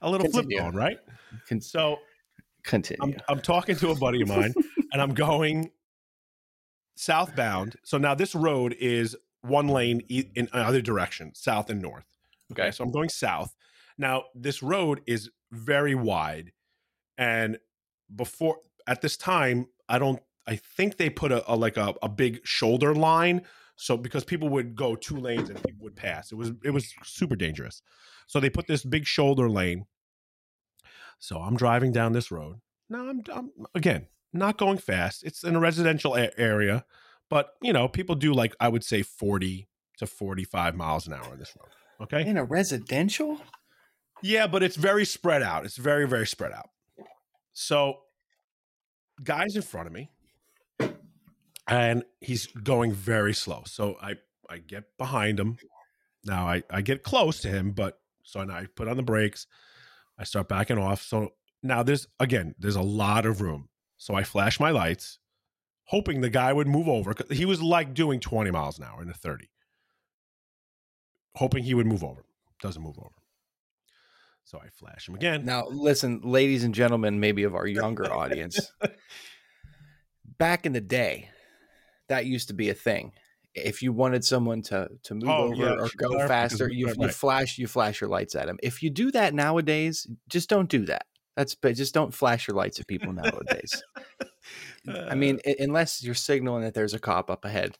a 0.00 0.08
little 0.08 0.30
flip 0.30 0.46
phone, 0.56 0.76
right? 0.76 0.98
So 1.58 1.96
continue. 2.64 3.02
I'm, 3.02 3.20
I'm 3.28 3.40
talking 3.40 3.76
to 3.76 3.90
a 3.90 3.94
buddy 3.94 4.22
of 4.22 4.28
mine 4.28 4.54
and 4.92 5.00
I'm 5.00 5.14
going 5.14 5.70
southbound. 6.96 7.76
So 7.82 7.98
now 7.98 8.14
this 8.14 8.34
road 8.34 8.76
is 8.78 9.16
one 9.42 9.68
lane 9.68 10.00
in 10.08 10.48
either 10.52 10.80
direction, 10.80 11.34
south 11.34 11.70
and 11.70 11.80
north. 11.80 12.04
Okay. 12.52 12.70
So 12.70 12.84
I'm 12.84 12.90
going 12.90 13.08
south. 13.08 13.54
Now 13.96 14.24
this 14.34 14.62
road 14.62 15.00
is 15.06 15.30
very 15.50 15.94
wide. 15.94 16.52
And 17.16 17.58
before, 18.14 18.58
at 18.86 19.00
this 19.00 19.16
time, 19.16 19.66
I 19.88 19.98
don't, 19.98 20.20
I 20.46 20.56
think 20.56 20.96
they 20.96 21.10
put 21.10 21.32
a, 21.32 21.50
a 21.52 21.54
like 21.54 21.76
a, 21.76 21.94
a 22.02 22.08
big 22.08 22.40
shoulder 22.44 22.94
line. 22.94 23.42
So 23.76 23.96
because 23.96 24.24
people 24.24 24.48
would 24.50 24.74
go 24.74 24.94
two 24.94 25.16
lanes 25.16 25.48
and 25.48 25.62
people 25.62 25.84
would 25.84 25.96
pass, 25.96 26.32
it 26.32 26.34
was, 26.34 26.52
it 26.64 26.70
was 26.70 26.92
super 27.02 27.36
dangerous. 27.36 27.82
So 28.26 28.40
they 28.40 28.50
put 28.50 28.66
this 28.66 28.84
big 28.84 29.06
shoulder 29.06 29.48
lane. 29.48 29.86
So 31.20 31.38
I'm 31.38 31.56
driving 31.56 31.92
down 31.92 32.12
this 32.12 32.30
road. 32.32 32.56
Now 32.88 33.08
I'm, 33.08 33.22
I'm 33.32 33.50
again 33.74 34.06
not 34.32 34.58
going 34.58 34.78
fast. 34.78 35.22
It's 35.22 35.44
in 35.44 35.54
a 35.54 35.60
residential 35.60 36.16
a- 36.16 36.36
area, 36.38 36.84
but 37.28 37.54
you 37.62 37.72
know 37.72 37.86
people 37.86 38.16
do 38.16 38.32
like 38.32 38.56
I 38.58 38.68
would 38.68 38.82
say 38.82 39.02
40 39.02 39.68
to 39.98 40.06
45 40.06 40.74
miles 40.74 41.06
an 41.06 41.12
hour 41.12 41.24
on 41.30 41.38
this 41.38 41.54
road. 41.56 41.68
Okay. 42.02 42.26
In 42.28 42.36
a 42.36 42.44
residential? 42.44 43.40
Yeah, 44.22 44.46
but 44.46 44.62
it's 44.62 44.76
very 44.76 45.04
spread 45.04 45.42
out. 45.42 45.64
It's 45.64 45.76
very 45.76 46.08
very 46.08 46.26
spread 46.26 46.52
out. 46.52 46.70
So, 47.52 47.98
guys 49.22 49.54
in 49.56 49.62
front 49.62 49.86
of 49.86 49.92
me, 49.92 50.10
and 51.66 52.04
he's 52.20 52.46
going 52.46 52.92
very 52.92 53.34
slow. 53.34 53.62
So 53.66 53.96
I 54.02 54.14
I 54.48 54.58
get 54.58 54.84
behind 54.98 55.38
him, 55.38 55.58
Now 56.24 56.46
I 56.48 56.62
I 56.70 56.80
get 56.80 57.02
close 57.02 57.40
to 57.42 57.48
him, 57.48 57.72
but 57.72 58.00
so 58.24 58.42
now 58.44 58.54
I 58.56 58.66
put 58.74 58.88
on 58.88 58.96
the 58.96 59.02
brakes. 59.02 59.46
I 60.20 60.24
start 60.24 60.48
backing 60.48 60.76
off. 60.78 61.02
So 61.02 61.32
now 61.62 61.82
there's 61.82 62.06
again 62.20 62.54
there's 62.58 62.76
a 62.76 62.82
lot 62.82 63.24
of 63.26 63.40
room. 63.40 63.68
So 63.96 64.14
I 64.14 64.22
flash 64.22 64.60
my 64.60 64.70
lights, 64.70 65.18
hoping 65.84 66.20
the 66.20 66.30
guy 66.30 66.52
would 66.52 66.68
move 66.68 66.88
over. 66.88 67.12
'cause 67.14 67.26
He 67.30 67.44
was 67.46 67.62
like 67.62 67.94
doing 67.94 68.20
20 68.20 68.50
miles 68.50 68.78
an 68.78 68.84
hour 68.84 69.02
in 69.02 69.08
a 69.08 69.14
30. 69.14 69.48
Hoping 71.36 71.64
he 71.64 71.74
would 71.74 71.86
move 71.86 72.04
over. 72.04 72.24
Doesn't 72.60 72.82
move 72.82 72.98
over. 72.98 73.14
So 74.44 74.58
I 74.62 74.68
flash 74.68 75.08
him 75.08 75.14
again. 75.14 75.44
Now, 75.44 75.66
listen, 75.68 76.20
ladies 76.22 76.64
and 76.64 76.74
gentlemen, 76.74 77.20
maybe 77.20 77.44
of 77.44 77.54
our 77.54 77.66
younger 77.66 78.12
audience, 78.12 78.72
back 80.38 80.66
in 80.66 80.72
the 80.72 80.80
day, 80.80 81.30
that 82.08 82.26
used 82.26 82.48
to 82.48 82.54
be 82.54 82.68
a 82.68 82.74
thing. 82.74 83.12
If 83.54 83.82
you 83.82 83.92
wanted 83.92 84.24
someone 84.24 84.62
to 84.62 84.88
to 85.04 85.14
move 85.14 85.28
Oh, 85.28 85.44
over 85.52 85.54
yeah, 85.56 85.72
or 85.72 85.88
go 85.96 86.26
faster, 86.28 86.68
you, 86.70 86.86
right, 86.86 86.96
you 86.96 87.04
right. 87.06 87.14
flash 87.14 87.58
you 87.58 87.66
flash 87.66 88.00
your 88.00 88.08
lights 88.10 88.34
at 88.36 88.46
them. 88.46 88.58
If 88.62 88.82
you 88.82 88.90
do 88.90 89.10
that 89.12 89.34
nowadays, 89.34 90.06
just 90.28 90.48
don't 90.48 90.68
do 90.68 90.84
that. 90.86 91.06
That's 91.36 91.54
but 91.54 91.74
just 91.74 91.92
don't 91.94 92.14
flash 92.14 92.46
your 92.46 92.56
lights 92.56 92.78
at 92.80 92.86
people 92.86 93.12
nowadays. 93.12 93.82
I 94.88 95.14
mean, 95.14 95.40
Uh, 95.46 95.52
unless 95.58 96.02
you're 96.02 96.14
signaling 96.14 96.62
that 96.62 96.74
there's 96.74 96.94
a 96.94 96.98
cop 96.98 97.30
up 97.30 97.44
ahead, 97.44 97.76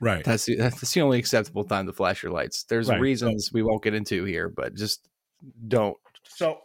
right. 0.00 0.24
that's 0.24 0.44
the, 0.46 0.56
that's 0.56 0.92
the 0.92 1.00
only 1.00 1.18
acceptable 1.18 1.64
time 1.64 1.86
to 1.86 1.92
flash 1.92 2.22
your 2.22 2.32
lights. 2.32 2.62
There's 2.64 2.88
Right, 2.88 2.96
so- 2.96 3.00
reasons 3.00 3.50
we 3.52 3.62
won't 3.62 3.82
get 3.82 3.94
into 3.94 4.24
here, 4.24 4.48
but 4.48 4.74
just 4.74 5.08
don't. 5.66 5.96
So 6.28 6.60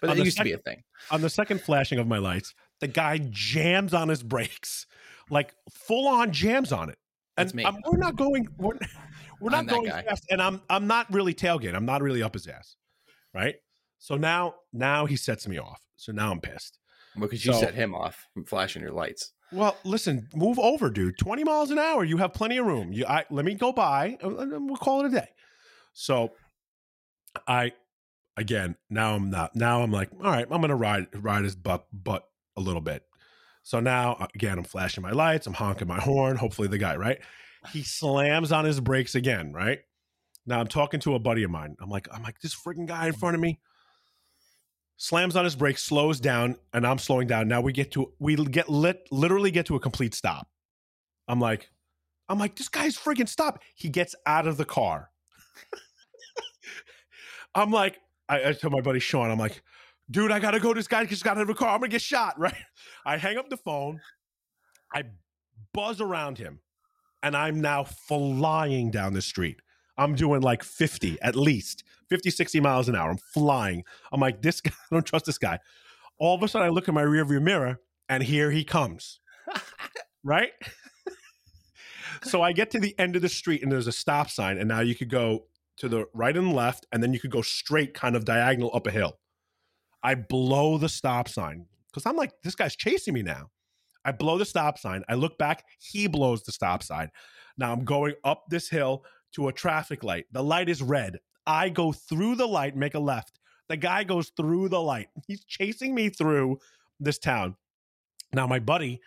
But 0.00 0.16
it 0.18 0.24
used 0.24 0.38
to 0.38 0.44
be 0.44 0.52
a 0.52 0.58
thing. 0.58 0.82
on 1.10 1.20
the 1.22 1.30
second 1.30 1.60
flashing 1.60 1.98
of 1.98 2.06
my 2.06 2.18
lights, 2.18 2.54
the 2.80 2.88
guy 2.88 3.18
jams 3.30 3.94
on 3.94 4.08
his 4.08 4.22
brakes, 4.22 4.86
like 5.30 5.54
full 5.70 6.08
on 6.08 6.32
jams 6.32 6.72
on 6.72 6.88
it. 6.90 6.98
And 7.36 7.46
That's 7.48 7.54
me. 7.54 7.64
I'm- 7.64 7.80
we're 7.90 7.98
not 7.98 8.16
going. 8.16 8.48
We're, 8.58 8.78
we're 9.40 9.50
not 9.50 9.66
going 9.66 9.86
guy. 9.86 10.02
fast, 10.02 10.24
and 10.30 10.40
I'm 10.40 10.62
I'm 10.70 10.86
not 10.86 11.12
really 11.12 11.34
tailgating. 11.34 11.74
I'm 11.74 11.84
not 11.86 12.02
really 12.02 12.22
up 12.22 12.34
his 12.34 12.46
ass, 12.46 12.76
right? 13.34 13.56
So 13.98 14.16
now 14.16 14.54
now 14.72 15.06
he 15.06 15.16
sets 15.16 15.46
me 15.48 15.58
off. 15.58 15.82
So 15.96 16.12
now 16.12 16.30
I'm 16.30 16.40
pissed. 16.40 16.78
Because 17.18 17.44
you 17.46 17.52
So- 17.52 17.60
set 17.60 17.74
him 17.74 17.94
off 17.94 18.26
from 18.34 18.44
flashing 18.44 18.82
your 18.82 18.92
lights. 18.92 19.32
Well, 19.52 19.76
listen, 19.84 20.28
move 20.34 20.58
over, 20.58 20.90
dude. 20.90 21.18
Twenty 21.18 21.44
miles 21.44 21.70
an 21.70 21.78
hour. 21.78 22.04
You 22.04 22.16
have 22.16 22.32
plenty 22.34 22.56
of 22.58 22.66
room. 22.66 22.92
You, 22.92 23.06
I 23.06 23.24
let 23.30 23.44
me 23.44 23.54
go 23.54 23.72
by, 23.72 24.16
and 24.20 24.38
and 24.38 24.66
we'll 24.68 24.76
call 24.76 25.00
it 25.04 25.06
a 25.06 25.10
day. 25.10 25.28
So, 25.92 26.32
I 27.46 27.72
again 28.36 28.76
now 28.90 29.14
I'm 29.14 29.30
not. 29.30 29.54
Now 29.54 29.82
I'm 29.82 29.92
like, 29.92 30.10
all 30.12 30.30
right, 30.30 30.46
I'm 30.50 30.60
gonna 30.60 30.74
ride 30.76 31.06
ride 31.14 31.44
his 31.44 31.54
butt 31.54 31.86
butt 31.92 32.24
a 32.56 32.60
little 32.60 32.80
bit. 32.80 33.04
So 33.66 33.80
now 33.80 34.12
uh, 34.20 34.28
again, 34.32 34.58
I'm 34.58 34.64
flashing 34.64 35.02
my 35.02 35.10
lights. 35.10 35.48
I'm 35.48 35.52
honking 35.52 35.88
my 35.88 35.98
horn. 35.98 36.36
Hopefully, 36.36 36.68
the 36.68 36.78
guy 36.78 36.94
right. 36.94 37.18
He 37.72 37.82
slams 37.82 38.52
on 38.52 38.64
his 38.64 38.78
brakes 38.78 39.16
again. 39.16 39.52
Right 39.52 39.80
now, 40.46 40.60
I'm 40.60 40.68
talking 40.68 41.00
to 41.00 41.16
a 41.16 41.18
buddy 41.18 41.42
of 41.42 41.50
mine. 41.50 41.74
I'm 41.80 41.90
like, 41.90 42.06
I'm 42.12 42.22
like 42.22 42.38
this 42.40 42.54
freaking 42.54 42.86
guy 42.86 43.08
in 43.08 43.12
front 43.12 43.34
of 43.34 43.40
me 43.40 43.58
slams 44.98 45.34
on 45.34 45.42
his 45.42 45.56
brakes, 45.56 45.82
slows 45.82 46.20
down, 46.20 46.54
and 46.72 46.86
I'm 46.86 46.98
slowing 46.98 47.26
down. 47.26 47.48
Now 47.48 47.60
we 47.60 47.72
get 47.72 47.90
to 47.92 48.12
we 48.20 48.36
get 48.36 48.68
lit 48.68 49.08
literally 49.10 49.50
get 49.50 49.66
to 49.66 49.74
a 49.74 49.80
complete 49.80 50.14
stop. 50.14 50.46
I'm 51.26 51.40
like, 51.40 51.68
I'm 52.28 52.38
like, 52.38 52.54
this 52.54 52.68
guy's 52.68 52.96
freaking 52.96 53.28
stop. 53.28 53.60
He 53.74 53.88
gets 53.88 54.14
out 54.26 54.46
of 54.46 54.58
the 54.58 54.64
car. 54.64 55.10
I'm 57.56 57.72
like, 57.72 57.98
I, 58.28 58.50
I 58.50 58.52
tell 58.52 58.70
my 58.70 58.80
buddy 58.80 59.00
Sean, 59.00 59.28
I'm 59.28 59.40
like, 59.40 59.60
dude, 60.10 60.30
I 60.30 60.38
gotta 60.38 60.60
go. 60.60 60.74
This 60.74 60.88
guy 60.88 61.04
just 61.04 61.24
got 61.24 61.36
out 61.36 61.42
of 61.42 61.50
a 61.50 61.54
car. 61.54 61.70
I'm 61.70 61.80
gonna 61.80 61.88
get 61.88 62.02
shot, 62.02 62.34
right? 62.38 62.54
I 63.04 63.16
hang 63.16 63.36
up 63.36 63.48
the 63.48 63.56
phone, 63.56 64.00
I 64.94 65.04
buzz 65.72 66.00
around 66.00 66.38
him, 66.38 66.60
and 67.22 67.36
I'm 67.36 67.60
now 67.60 67.84
flying 67.84 68.90
down 68.90 69.12
the 69.12 69.22
street. 69.22 69.60
I'm 69.98 70.14
doing 70.14 70.42
like 70.42 70.62
50 70.62 71.18
at 71.22 71.36
least, 71.36 71.82
50, 72.10 72.30
60 72.30 72.60
miles 72.60 72.88
an 72.88 72.96
hour. 72.96 73.10
I'm 73.10 73.18
flying. 73.18 73.82
I'm 74.12 74.20
like, 74.20 74.42
this 74.42 74.60
guy, 74.60 74.72
I 74.90 74.94
don't 74.94 75.06
trust 75.06 75.24
this 75.24 75.38
guy. 75.38 75.58
All 76.18 76.34
of 76.34 76.42
a 76.42 76.48
sudden, 76.48 76.66
I 76.66 76.70
look 76.70 76.88
in 76.88 76.94
my 76.94 77.04
rearview 77.04 77.42
mirror, 77.42 77.80
and 78.08 78.22
here 78.22 78.50
he 78.50 78.64
comes. 78.64 79.20
right? 80.24 80.52
so 82.22 82.42
I 82.42 82.52
get 82.52 82.70
to 82.72 82.80
the 82.80 82.98
end 82.98 83.16
of 83.16 83.22
the 83.22 83.28
street, 83.28 83.62
and 83.62 83.70
there's 83.70 83.86
a 83.86 83.92
stop 83.92 84.30
sign, 84.30 84.58
and 84.58 84.68
now 84.68 84.80
you 84.80 84.94
could 84.94 85.10
go 85.10 85.46
to 85.78 85.88
the 85.88 86.06
right 86.14 86.36
and 86.36 86.54
left, 86.54 86.86
and 86.92 87.02
then 87.02 87.12
you 87.12 87.20
could 87.20 87.30
go 87.30 87.42
straight, 87.42 87.92
kind 87.92 88.16
of 88.16 88.24
diagonal 88.24 88.70
up 88.74 88.86
a 88.86 88.90
hill. 88.90 89.18
I 90.06 90.14
blow 90.14 90.78
the 90.78 90.88
stop 90.88 91.28
sign 91.28 91.66
because 91.88 92.06
I'm 92.06 92.14
like, 92.14 92.30
this 92.44 92.54
guy's 92.54 92.76
chasing 92.76 93.12
me 93.12 93.24
now. 93.24 93.50
I 94.04 94.12
blow 94.12 94.38
the 94.38 94.44
stop 94.44 94.78
sign. 94.78 95.02
I 95.08 95.14
look 95.14 95.36
back. 95.36 95.64
He 95.80 96.06
blows 96.06 96.44
the 96.44 96.52
stop 96.52 96.84
sign. 96.84 97.10
Now 97.58 97.72
I'm 97.72 97.84
going 97.84 98.14
up 98.22 98.44
this 98.48 98.68
hill 98.68 99.04
to 99.34 99.48
a 99.48 99.52
traffic 99.52 100.04
light. 100.04 100.26
The 100.30 100.44
light 100.44 100.68
is 100.68 100.80
red. 100.80 101.18
I 101.44 101.70
go 101.70 101.90
through 101.90 102.36
the 102.36 102.46
light, 102.46 102.76
make 102.76 102.94
a 102.94 103.00
left. 103.00 103.40
The 103.68 103.76
guy 103.76 104.04
goes 104.04 104.30
through 104.36 104.68
the 104.68 104.80
light. 104.80 105.08
He's 105.26 105.44
chasing 105.44 105.92
me 105.92 106.08
through 106.08 106.60
this 107.00 107.18
town. 107.18 107.56
Now 108.32 108.46
my 108.46 108.60
buddy, 108.60 109.00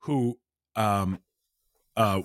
who, 0.00 0.36
um, 0.74 1.20
uh, 1.96 2.22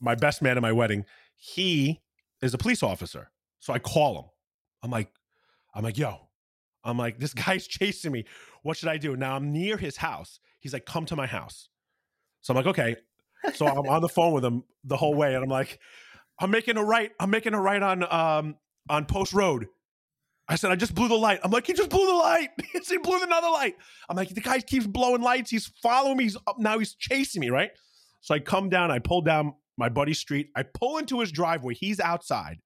my 0.00 0.14
best 0.14 0.40
man 0.40 0.56
at 0.56 0.62
my 0.62 0.72
wedding, 0.72 1.04
he 1.36 2.00
is 2.40 2.54
a 2.54 2.58
police 2.58 2.82
officer. 2.82 3.30
So 3.60 3.74
I 3.74 3.78
call 3.78 4.18
him. 4.18 4.24
I'm 4.82 4.90
like, 4.90 5.12
I'm 5.74 5.84
like, 5.84 5.98
yo, 5.98 6.28
I'm 6.84 6.98
like, 6.98 7.18
this 7.18 7.34
guy's 7.46 7.66
chasing 7.66 8.12
me. 8.12 8.24
What 8.62 8.76
should 8.76 8.88
I 8.88 8.96
do? 8.96 9.16
Now 9.16 9.36
I'm 9.36 9.52
near 9.52 9.76
his 9.76 9.96
house. 9.96 10.40
He's 10.60 10.72
like, 10.72 10.86
come 10.86 11.06
to 11.06 11.16
my 11.16 11.26
house. 11.26 11.68
So 12.40 12.52
I'm 12.52 12.56
like, 12.56 12.66
okay. 12.66 12.96
So 13.54 13.66
I'm 13.66 13.86
on 13.86 14.00
the 14.00 14.08
phone 14.08 14.32
with 14.32 14.44
him 14.44 14.64
the 14.84 14.96
whole 14.96 15.14
way, 15.14 15.34
and 15.34 15.44
I'm 15.44 15.50
like, 15.50 15.78
I'm 16.38 16.50
making 16.50 16.78
a 16.78 16.84
right. 16.84 17.10
I'm 17.20 17.30
making 17.30 17.52
a 17.54 17.60
right 17.60 17.82
on 17.82 18.02
um 18.10 18.56
on 18.88 19.04
Post 19.06 19.32
Road. 19.32 19.66
I 20.46 20.56
said, 20.56 20.70
I 20.70 20.76
just 20.76 20.94
blew 20.94 21.08
the 21.08 21.14
light. 21.14 21.40
I'm 21.42 21.50
like, 21.50 21.66
he 21.66 21.72
just 21.72 21.88
blew 21.88 22.06
the 22.06 22.14
light. 22.14 22.50
he 22.72 22.98
blew 22.98 23.22
another 23.22 23.48
light. 23.48 23.76
I'm 24.10 24.16
like, 24.16 24.28
the 24.28 24.42
guy 24.42 24.60
keeps 24.60 24.86
blowing 24.86 25.22
lights. 25.22 25.50
He's 25.50 25.72
following 25.82 26.18
me. 26.18 26.24
He's 26.24 26.36
up 26.46 26.58
now. 26.58 26.78
He's 26.78 26.94
chasing 26.94 27.40
me, 27.40 27.48
right? 27.48 27.70
So 28.20 28.34
I 28.34 28.40
come 28.40 28.68
down. 28.68 28.90
I 28.90 28.98
pull 28.98 29.22
down 29.22 29.54
my 29.78 29.88
buddy's 29.88 30.18
street. 30.18 30.50
I 30.54 30.62
pull 30.64 30.98
into 30.98 31.20
his 31.20 31.32
driveway. 31.32 31.74
He's 31.74 31.98
outside. 31.98 32.58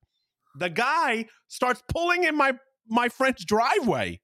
The 0.57 0.71
guy 0.71 1.27
starts 1.47 1.83
pulling 1.89 2.25
in 2.25 2.37
my 2.37 2.55
my 2.89 3.09
friend's 3.09 3.45
driveway. 3.45 4.21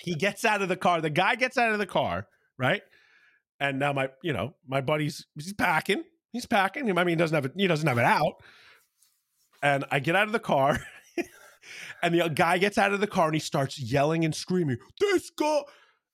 he 0.00 0.14
gets 0.14 0.44
out 0.44 0.62
of 0.62 0.68
the 0.68 0.76
car. 0.76 1.00
The 1.00 1.10
guy 1.10 1.34
gets 1.34 1.56
out 1.56 1.72
of 1.72 1.78
the 1.78 1.86
car, 1.86 2.26
right? 2.58 2.82
And 3.60 3.78
now 3.78 3.92
my, 3.92 4.10
you 4.22 4.32
know, 4.32 4.54
my 4.66 4.80
buddy's 4.80 5.26
he's 5.34 5.52
packing. 5.52 6.04
He's 6.32 6.46
packing. 6.46 6.90
I 6.90 6.92
mean, 6.92 7.08
he 7.08 7.16
doesn't 7.16 7.34
have 7.34 7.44
it. 7.44 7.52
He 7.56 7.66
doesn't 7.66 7.86
have 7.86 7.98
it 7.98 8.04
out. 8.04 8.42
And 9.62 9.84
I 9.90 10.00
get 10.00 10.16
out 10.16 10.26
of 10.26 10.32
the 10.32 10.40
car, 10.40 10.78
and 12.02 12.14
the 12.14 12.28
guy 12.28 12.58
gets 12.58 12.76
out 12.76 12.92
of 12.92 13.00
the 13.00 13.06
car 13.06 13.26
and 13.26 13.34
he 13.34 13.40
starts 13.40 13.78
yelling 13.78 14.24
and 14.24 14.34
screaming, 14.34 14.78
"This 15.00 15.30
guy!" 15.30 15.60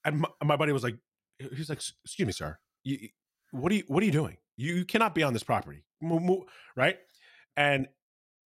And 0.05 0.21
my, 0.21 0.29
my 0.45 0.57
buddy 0.57 0.73
was 0.73 0.85
like, 0.85 0.97
"He's 1.39 1.69
like, 1.69 1.79
excuse 2.05 2.27
me, 2.27 2.33
sir. 2.33 2.59
You, 2.85 3.09
what 3.51 3.73
are 3.73 3.77
you? 3.77 3.85
What 3.89 4.03
are 4.03 4.07
you 4.07 4.13
doing? 4.13 4.37
You, 4.57 4.75
you 4.75 4.85
cannot 4.85 5.15
be 5.15 5.23
on 5.23 5.33
this 5.33 5.43
property, 5.43 5.85
Mo- 6.01 6.21
mo-" 6.21 6.47
right?" 6.77 6.99
And 7.57 7.89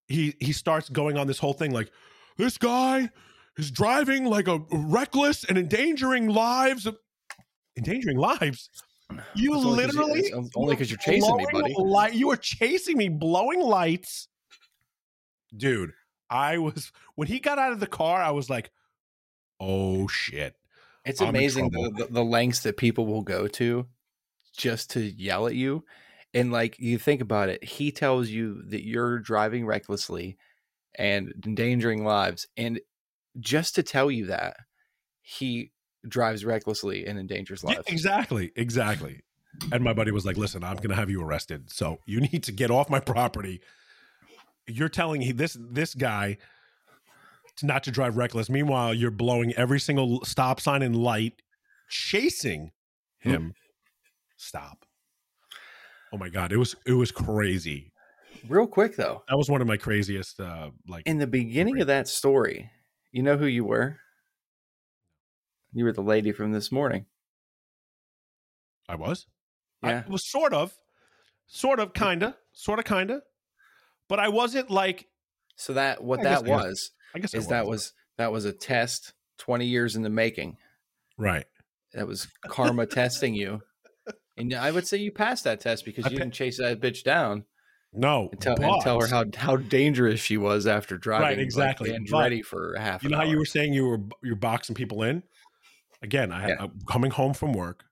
he 0.07 0.35
he 0.39 0.53
starts 0.53 0.89
going 0.89 1.17
on 1.17 1.27
this 1.27 1.39
whole 1.39 1.53
thing 1.53 1.71
like, 1.71 1.91
"This 2.37 2.57
guy 2.57 3.09
is 3.57 3.71
driving 3.71 4.25
like 4.25 4.47
a 4.47 4.59
reckless 4.71 5.43
and 5.43 5.57
endangering 5.57 6.27
lives 6.29 6.85
of 6.85 6.97
endangering 7.77 8.17
lives." 8.17 8.69
You 9.35 9.55
It's 9.55 9.65
only 9.65 9.83
'cause 9.85 9.93
you- 9.93 10.01
literally 10.03 10.49
only 10.55 10.73
because 10.75 10.89
you're 10.89 10.97
chasing 10.97 11.35
me, 11.37 11.45
buddy. 11.51 11.73
Light, 11.77 12.13
you 12.15 12.27
were 12.27 12.37
chasing 12.37 12.97
me, 12.97 13.07
blowing 13.09 13.59
lights, 13.61 14.27
dude. 15.55 15.91
I 16.29 16.57
was 16.57 16.91
when 17.15 17.27
he 17.27 17.39
got 17.39 17.59
out 17.59 17.71
of 17.71 17.79
the 17.79 17.87
car. 17.87 18.19
I 18.21 18.31
was 18.31 18.49
like, 18.49 18.71
"Oh 19.59 20.07
shit!" 20.07 20.55
It's 21.05 21.21
I'm 21.21 21.29
amazing 21.29 21.69
the, 21.69 21.91
the, 21.95 22.05
the 22.13 22.23
lengths 22.23 22.61
that 22.61 22.77
people 22.77 23.05
will 23.05 23.21
go 23.21 23.47
to 23.47 23.87
just 24.57 24.89
to 24.91 25.01
yell 25.01 25.45
at 25.45 25.53
you. 25.55 25.85
And 26.33 26.51
like 26.51 26.79
you 26.79 26.97
think 26.97 27.21
about 27.21 27.49
it, 27.49 27.63
he 27.63 27.91
tells 27.91 28.29
you 28.29 28.63
that 28.69 28.83
you're 28.83 29.19
driving 29.19 29.65
recklessly 29.67 30.35
and 30.97 31.33
endangering 31.45 32.03
lives. 32.03 32.47
And 32.57 32.79
just 33.39 33.75
to 33.75 33.83
tell 33.83 34.09
you 34.09 34.27
that, 34.27 34.57
he 35.21 35.71
drives 36.07 36.45
recklessly 36.45 37.05
and 37.05 37.17
endangers 37.19 37.63
lives. 37.63 37.83
exactly, 37.87 38.51
exactly. 38.55 39.21
And 39.71 39.83
my 39.83 39.93
buddy 39.93 40.11
was 40.11 40.25
like, 40.25 40.37
"Listen, 40.37 40.63
I'm 40.63 40.75
going 40.75 40.89
to 40.89 40.95
have 40.95 41.09
you 41.09 41.21
arrested. 41.21 41.71
So 41.71 41.99
you 42.05 42.21
need 42.31 42.43
to 42.43 42.51
get 42.51 42.71
off 42.71 42.89
my 42.89 42.99
property. 42.99 43.61
You're 44.67 44.89
telling 44.89 45.21
he, 45.21 45.31
this 45.31 45.57
this 45.59 45.93
guy 45.93 46.37
to 47.57 47.65
not 47.65 47.83
to 47.83 47.91
drive 47.91 48.17
reckless. 48.17 48.49
Meanwhile, 48.49 48.93
you're 48.93 49.11
blowing 49.11 49.53
every 49.53 49.79
single 49.79 50.23
stop 50.25 50.59
sign 50.59 50.81
and 50.81 50.95
light, 50.95 51.41
chasing 51.89 52.71
him. 53.19 53.53
Stop. 54.37 54.85
Oh 56.13 56.17
my 56.17 56.29
god, 56.29 56.51
it 56.51 56.57
was 56.57 56.75
it 56.85 56.93
was 56.93 57.11
crazy. 57.11 57.91
Real 58.49 58.67
quick 58.67 58.95
though, 58.95 59.23
That 59.29 59.37
was 59.37 59.49
one 59.49 59.61
of 59.61 59.67
my 59.67 59.77
craziest. 59.77 60.39
uh 60.39 60.71
Like, 60.87 61.05
in 61.07 61.17
the 61.17 61.27
beginning 61.27 61.79
of 61.81 61.87
that 61.87 62.07
story, 62.07 62.69
you 63.11 63.23
know 63.23 63.37
who 63.37 63.45
you 63.45 63.63
were? 63.65 63.99
You 65.73 65.85
were 65.85 65.91
the 65.93 66.01
lady 66.03 66.31
from 66.31 66.51
this 66.51 66.71
morning. 66.71 67.05
I 68.87 68.95
was. 68.95 69.25
Yeah. 69.83 70.03
I 70.07 70.09
was 70.09 70.29
sort 70.29 70.53
of, 70.53 70.73
sort 71.47 71.79
of, 71.79 71.93
kinda, 71.93 72.37
sort 72.53 72.79
of, 72.79 72.85
kinda. 72.85 73.21
but 74.07 74.19
I 74.19 74.29
wasn't 74.29 74.69
like. 74.69 75.07
So 75.57 75.73
that 75.73 76.03
what 76.03 76.19
I 76.19 76.23
that 76.23 76.43
guess- 76.45 76.49
was 76.49 76.91
I 77.13 77.19
guess 77.19 77.33
I 77.33 77.37
is 77.39 77.47
that 77.47 77.65
was 77.65 77.93
that 78.17 78.31
was 78.31 78.45
a 78.45 78.53
test 78.53 79.13
20 79.39 79.65
years 79.65 79.95
in 79.95 80.03
the 80.03 80.09
making. 80.09 80.57
right. 81.17 81.45
That 81.93 82.07
was 82.07 82.27
karma 82.47 82.85
testing 82.87 83.35
you. 83.35 83.61
And 84.37 84.53
I 84.53 84.69
would 84.71 84.85
say 84.85 84.97
you 84.97 85.11
passed 85.13 85.45
that 85.45 85.61
test 85.61 85.85
because 85.85 86.03
you 86.05 86.11
pa- 86.11 86.17
didn't 86.17 86.33
chase 86.33 86.57
that 86.57 86.81
bitch 86.81 87.03
down 87.03 87.45
No, 87.95 88.29
and 88.31 88.41
tell, 88.41 88.55
and 88.61 88.81
tell 88.81 88.99
her 88.99 89.07
how, 89.07 89.25
how 89.35 89.55
dangerous 89.55 90.19
she 90.19 90.37
was 90.37 90.67
after 90.67 90.97
driving 90.97 91.37
like, 91.37 91.39
exactly. 91.39 91.91
Andretti 91.91 92.39
But 92.39 92.45
for 92.45 92.75
half 92.77 93.03
You 93.03 93.09
know 93.09 93.17
how 93.17 93.23
hour. 93.23 93.29
you 93.29 93.37
were 93.37 93.45
saying 93.45 93.73
you 93.73 93.85
were 93.85 93.99
you're 94.21 94.35
boxing 94.35 94.75
people 94.75 95.03
in? 95.03 95.23
Again, 96.01 96.31
I 96.31 96.49
yeah. 96.49 96.55
I'm 96.59 96.71
coming 96.87 97.11
home 97.11 97.33
from 97.33 97.53
work. 97.53 97.83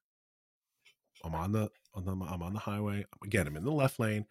I'm 1.23 1.33
on 1.33 1.53
the, 1.53 1.69
on 1.93 2.05
the 2.05 2.11
I'm 2.11 2.43
on 2.43 2.53
the 2.53 2.59
highway. 2.59 3.05
Again, 3.23 3.47
I'm 3.47 3.55
in 3.55 3.63
the 3.63 3.71
left 3.71 3.99
lane. 3.99 4.25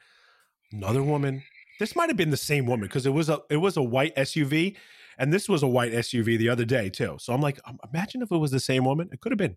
Another 0.72 1.02
woman. 1.02 1.42
This 1.80 1.96
might 1.96 2.10
have 2.10 2.16
been 2.16 2.30
the 2.30 2.36
same 2.36 2.66
woman 2.66 2.86
because 2.86 3.06
it 3.06 3.10
was 3.10 3.28
a 3.28 3.40
it 3.50 3.56
was 3.56 3.76
a 3.76 3.82
white 3.82 4.14
SUV, 4.16 4.76
and 5.18 5.32
this 5.32 5.48
was 5.48 5.62
a 5.62 5.68
white 5.68 5.92
SUV 5.92 6.38
the 6.38 6.48
other 6.48 6.64
day 6.64 6.90
too. 6.90 7.16
So 7.18 7.32
I'm 7.32 7.40
like, 7.40 7.58
imagine 7.92 8.22
if 8.22 8.30
it 8.30 8.36
was 8.36 8.50
the 8.50 8.60
same 8.60 8.84
woman. 8.84 9.08
It 9.10 9.20
could 9.20 9.32
have 9.32 9.38
been 9.38 9.56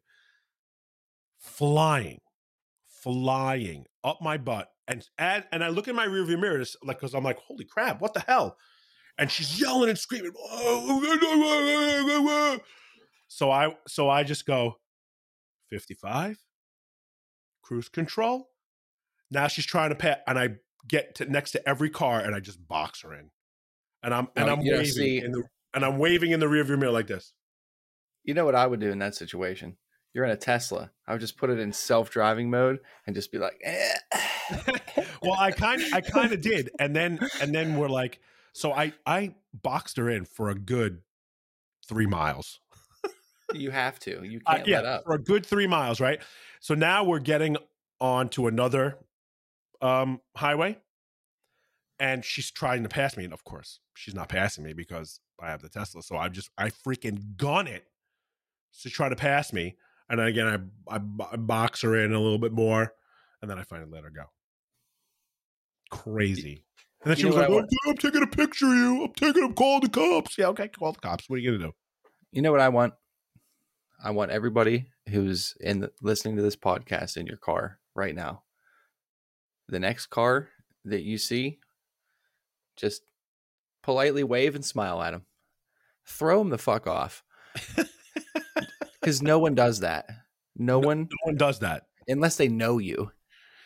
flying, 1.39 2.19
flying 2.87 3.85
up 4.03 4.21
my 4.21 4.37
butt, 4.37 4.69
and 4.87 5.07
and, 5.17 5.43
and 5.51 5.63
I 5.63 5.69
look 5.69 5.87
in 5.87 5.95
my 5.95 6.07
rearview 6.07 6.39
mirror, 6.39 6.59
just 6.59 6.77
like 6.83 6.99
because 6.99 7.13
I'm 7.13 7.23
like, 7.23 7.39
holy 7.39 7.65
crap, 7.65 8.01
what 8.01 8.13
the 8.13 8.21
hell? 8.21 8.57
And 9.17 9.31
she's 9.31 9.59
yelling 9.59 9.89
and 9.89 9.97
screaming. 9.97 10.33
So 13.27 13.51
I 13.51 13.75
so 13.87 14.09
I 14.09 14.23
just 14.23 14.45
go 14.45 14.75
55 15.69 16.37
cruise 17.61 17.89
control. 17.89 18.49
Now 19.31 19.47
she's 19.47 19.65
trying 19.65 19.89
to 19.89 19.95
pat 19.95 20.23
and 20.27 20.37
I 20.37 20.49
get 20.87 21.15
to 21.15 21.25
next 21.25 21.51
to 21.51 21.67
every 21.67 21.89
car 21.89 22.19
and 22.19 22.35
I 22.35 22.39
just 22.39 22.65
box 22.67 23.01
her 23.01 23.13
in. 23.13 23.31
And 24.03 24.13
I'm 24.13 24.27
and 24.35 24.49
I'm 24.49 24.63
know, 24.63 24.73
waving 24.73 24.85
see- 24.85 25.17
in 25.17 25.31
the 25.31 25.43
and 25.73 25.83
I'm 25.83 25.97
waving 25.97 26.31
in 26.31 26.39
the 26.39 26.45
rearview 26.45 26.77
mirror 26.77 26.91
like 26.91 27.07
this. 27.07 27.33
You 28.23 28.33
know 28.33 28.45
what 28.45 28.55
I 28.55 28.67
would 28.67 28.79
do 28.79 28.91
in 28.91 28.99
that 28.99 29.15
situation? 29.15 29.77
You're 30.13 30.25
in 30.25 30.31
a 30.31 30.37
Tesla. 30.37 30.91
I 31.07 31.11
would 31.11 31.21
just 31.21 31.37
put 31.37 31.49
it 31.49 31.59
in 31.59 31.73
self-driving 31.73 32.49
mode 32.49 32.79
and 33.05 33.15
just 33.15 33.31
be 33.31 33.37
like, 33.37 33.59
eh. 33.63 33.93
well, 35.21 35.33
I 35.39 35.51
kind 35.51 35.81
I 35.93 36.01
kind 36.01 36.31
of 36.33 36.41
did, 36.41 36.69
and 36.79 36.95
then 36.95 37.19
and 37.41 37.53
then 37.53 37.77
we're 37.77 37.89
like, 37.89 38.19
so 38.53 38.71
I 38.71 38.93
I 39.05 39.35
boxed 39.53 39.97
her 39.97 40.09
in 40.09 40.25
for 40.25 40.49
a 40.49 40.55
good 40.55 41.01
three 41.87 42.05
miles. 42.05 42.59
you 43.53 43.71
have 43.71 43.99
to. 43.99 44.23
You 44.23 44.41
Uh, 44.45 44.55
can't 44.55 44.67
yeah, 44.67 44.77
let 44.77 44.85
up. 44.85 45.03
for 45.05 45.13
a 45.13 45.19
good 45.19 45.45
three 45.45 45.67
miles, 45.67 45.99
right? 45.99 46.21
So 46.59 46.73
now 46.73 47.03
we're 47.03 47.19
getting 47.19 47.57
on 48.01 48.29
to 48.29 48.47
another 48.47 48.97
um, 49.81 50.21
highway, 50.35 50.77
and 51.99 52.23
she's 52.25 52.51
trying 52.51 52.83
to 52.83 52.89
pass 52.89 53.15
me, 53.17 53.23
and 53.23 53.33
of 53.33 53.43
course, 53.43 53.79
she's 53.95 54.15
not 54.15 54.29
passing 54.29 54.63
me 54.63 54.73
because 54.73 55.19
I 55.41 55.49
have 55.49 55.61
the 55.61 55.69
Tesla. 55.69 56.01
So 56.01 56.17
I 56.17 56.29
just 56.29 56.49
I 56.57 56.69
freaking 56.69 57.37
gun 57.37 57.67
it 57.67 57.85
to 58.81 58.89
try 58.89 59.09
to 59.09 59.15
pass 59.15 59.53
me, 59.53 59.77
and 60.09 60.19
then 60.19 60.27
again 60.27 60.71
I 60.89 60.95
I, 60.95 60.99
I 61.31 61.35
box 61.37 61.81
her 61.81 61.95
in 61.95 62.13
a 62.13 62.19
little 62.19 62.39
bit 62.39 62.51
more, 62.51 62.93
and 63.41 63.49
then 63.49 63.57
I 63.59 63.63
finally 63.63 63.89
let 63.91 64.03
her 64.03 64.09
go. 64.09 64.25
Crazy. 65.91 66.63
And 67.03 67.11
then 67.11 67.17
she 67.17 67.25
was 67.25 67.35
like, 67.35 67.49
I 67.49 67.53
oh, 67.53 67.63
I'm, 67.87 67.97
taking 67.97 68.23
a 68.23 68.27
picture 68.27 68.65
of 68.65 68.73
you. 68.73 69.03
I'm 69.03 69.13
taking, 69.13 69.43
I'm 69.43 69.53
calling 69.53 69.81
the 69.81 69.89
cops. 69.89 70.37
Yeah, 70.37 70.47
okay, 70.47 70.67
call 70.67 70.91
the 70.93 70.99
cops. 70.99 71.29
What 71.29 71.37
are 71.37 71.39
you 71.39 71.51
going 71.51 71.61
to 71.61 71.67
do? 71.67 71.73
You 72.31 72.41
know 72.41 72.51
what 72.51 72.61
I 72.61 72.69
want? 72.69 72.93
I 74.03 74.11
want 74.11 74.31
everybody 74.31 74.87
who's 75.09 75.55
in 75.59 75.81
the, 75.81 75.91
listening 76.01 76.35
to 76.37 76.41
this 76.41 76.55
podcast 76.55 77.15
in 77.15 77.27
your 77.27 77.37
car 77.37 77.79
right 77.95 78.15
now. 78.15 78.43
The 79.67 79.79
next 79.79 80.07
car 80.07 80.49
that 80.83 81.03
you 81.03 81.17
see, 81.17 81.59
just 82.75 83.03
politely 83.83 84.23
wave 84.23 84.55
and 84.55 84.65
smile 84.65 85.01
at 85.01 85.11
them. 85.11 85.25
Throw 86.05 86.39
them 86.39 86.49
the 86.49 86.57
fuck 86.57 86.87
off. 86.87 87.23
Because 89.05 89.21
no 89.21 89.37
one 89.37 89.53
does 89.53 89.81
that. 89.81 90.09
No 90.55 90.79
one, 90.79 91.01
No 91.01 91.17
one 91.25 91.35
does 91.35 91.59
that. 91.59 91.83
unless 92.07 92.37
they 92.37 92.47
know 92.47 92.79
you. 92.79 93.11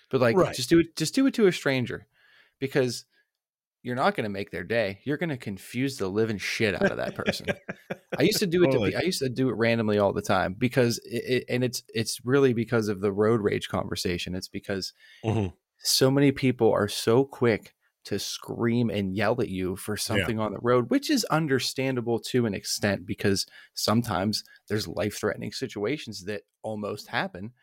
But 0.10 0.22
like, 0.22 0.38
Right. 0.38 0.56
just 0.56 0.70
do 0.70 0.80
it. 0.80 0.96
Just 0.96 1.16
do 1.16 1.26
it 1.28 1.34
to 1.36 1.48
a 1.48 1.52
stranger, 1.52 2.08
because 2.60 3.06
you're 3.84 3.96
not 3.96 4.16
going 4.16 4.26
to 4.26 4.30
make 4.30 4.52
their 4.52 4.64
day. 4.66 5.00
You're 5.06 5.18
going 5.18 5.30
to 5.30 5.38
confuse 5.38 5.98
the 5.98 6.10
living 6.10 6.38
shit 6.40 6.76
out 6.76 6.92
of 6.92 6.98
that 6.98 7.16
person. 7.16 7.58
I 8.18 8.24
used 8.24 8.40
to 8.40 8.48
do 8.48 8.64
it. 8.64 8.72
Totally. 8.72 8.92
To, 8.92 8.98
I 9.00 9.04
used 9.04 9.20
to 9.20 9.30
do 9.30 9.50
it 9.50 9.54
randomly 9.56 10.00
all 10.00 10.14
the 10.14 10.22
time 10.22 10.54
because, 10.56 11.00
it, 11.06 11.24
it, 11.26 11.46
and 11.50 11.64
it's 11.64 11.84
it's 11.94 12.26
really 12.26 12.54
because 12.54 12.90
of 12.90 13.02
the 13.02 13.12
road 13.14 13.42
rage 13.42 13.70
conversation. 13.70 14.36
It's 14.36 14.50
because 14.50 14.94
Mhm. 15.24 15.54
so 15.80 16.12
many 16.12 16.32
people 16.32 16.72
are 16.72 16.88
so 16.90 17.26
quick 17.26 17.76
to 18.06 18.20
scream 18.20 18.90
and 18.90 19.16
yell 19.16 19.40
at 19.42 19.50
you 19.50 19.76
for 19.76 19.98
something 19.98 20.40
on 20.40 20.54
the 20.54 20.60
road, 20.62 20.90
which 20.92 21.10
is 21.10 21.26
understandable 21.26 22.20
to 22.20 22.46
an 22.48 22.54
extent 22.56 23.06
because 23.06 23.46
sometimes 23.76 24.44
there's 24.70 24.88
life 24.88 25.18
threatening 25.20 25.52
situations 25.52 26.26
that 26.26 26.44
almost 26.64 27.08
happen, 27.08 27.54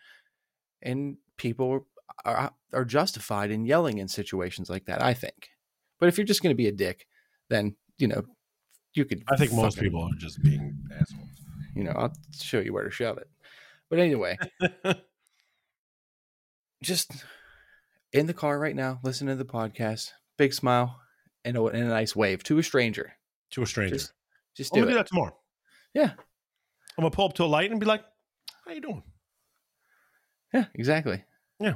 and 0.83 1.19
people 1.39 1.89
are 2.25 2.53
are 2.73 2.85
justified 2.85 3.51
in 3.51 3.65
yelling 3.65 3.99
in 3.99 4.09
situations 4.09 4.69
like 4.69 4.87
that. 4.87 5.03
I 5.03 5.15
think, 5.15 5.51
but 5.99 6.09
if 6.09 6.19
you're 6.19 6.27
just 6.27 6.43
going 6.43 6.55
to 6.55 6.57
be 6.57 6.69
a 6.69 6.73
dick, 6.73 7.07
then 7.49 7.77
you 7.99 8.09
know 8.09 8.25
you 8.95 9.05
could. 9.05 9.23
I 9.29 9.37
think 9.37 9.53
most 9.53 9.79
people 9.79 10.03
are 10.03 10.19
just 10.19 10.43
being 10.43 10.77
assholes. 10.93 11.29
you 11.75 11.85
know, 11.85 11.93
I'll 11.93 12.13
show 12.33 12.61
you 12.61 12.73
where 12.73 12.85
to 12.85 12.91
shove 12.91 13.19
it. 13.19 13.29
But 13.89 14.01
anyway, 14.01 14.37
just 16.83 17.13
in 18.13 18.27
the 18.27 18.35
car 18.35 18.59
right 18.59 18.75
now, 18.75 18.99
listen 19.03 19.29
to 19.29 19.37
the 19.37 19.45
podcast, 19.45 20.13
big 20.37 20.53
smile, 20.53 21.01
and 21.45 21.57
a, 21.57 21.65
and 21.67 21.85
a 21.85 21.89
nice 21.89 22.17
wave 22.17 22.43
to 22.45 22.59
a 22.59 22.63
stranger. 22.63 23.13
to 23.53 23.63
a 23.63 23.67
stranger. 23.67 23.95
Just, 23.95 24.13
just 24.57 24.75
I'm 24.75 24.81
gonna 24.81 24.91
it. 24.91 24.95
do 24.95 24.99
that 24.99 25.07
tomorrow. 25.07 25.37
Yeah, 25.95 26.11
I'm 26.11 27.03
gonna 27.03 27.11
pull 27.11 27.27
up 27.27 27.35
to 27.35 27.45
a 27.45 27.47
light 27.47 27.71
and 27.71 27.79
be 27.79 27.87
like, 27.87 28.03
"How 28.65 28.73
you 28.73 28.81
doing?" 28.81 29.03
yeah, 30.53 30.65
exactly. 30.75 31.23
Yeah. 31.61 31.75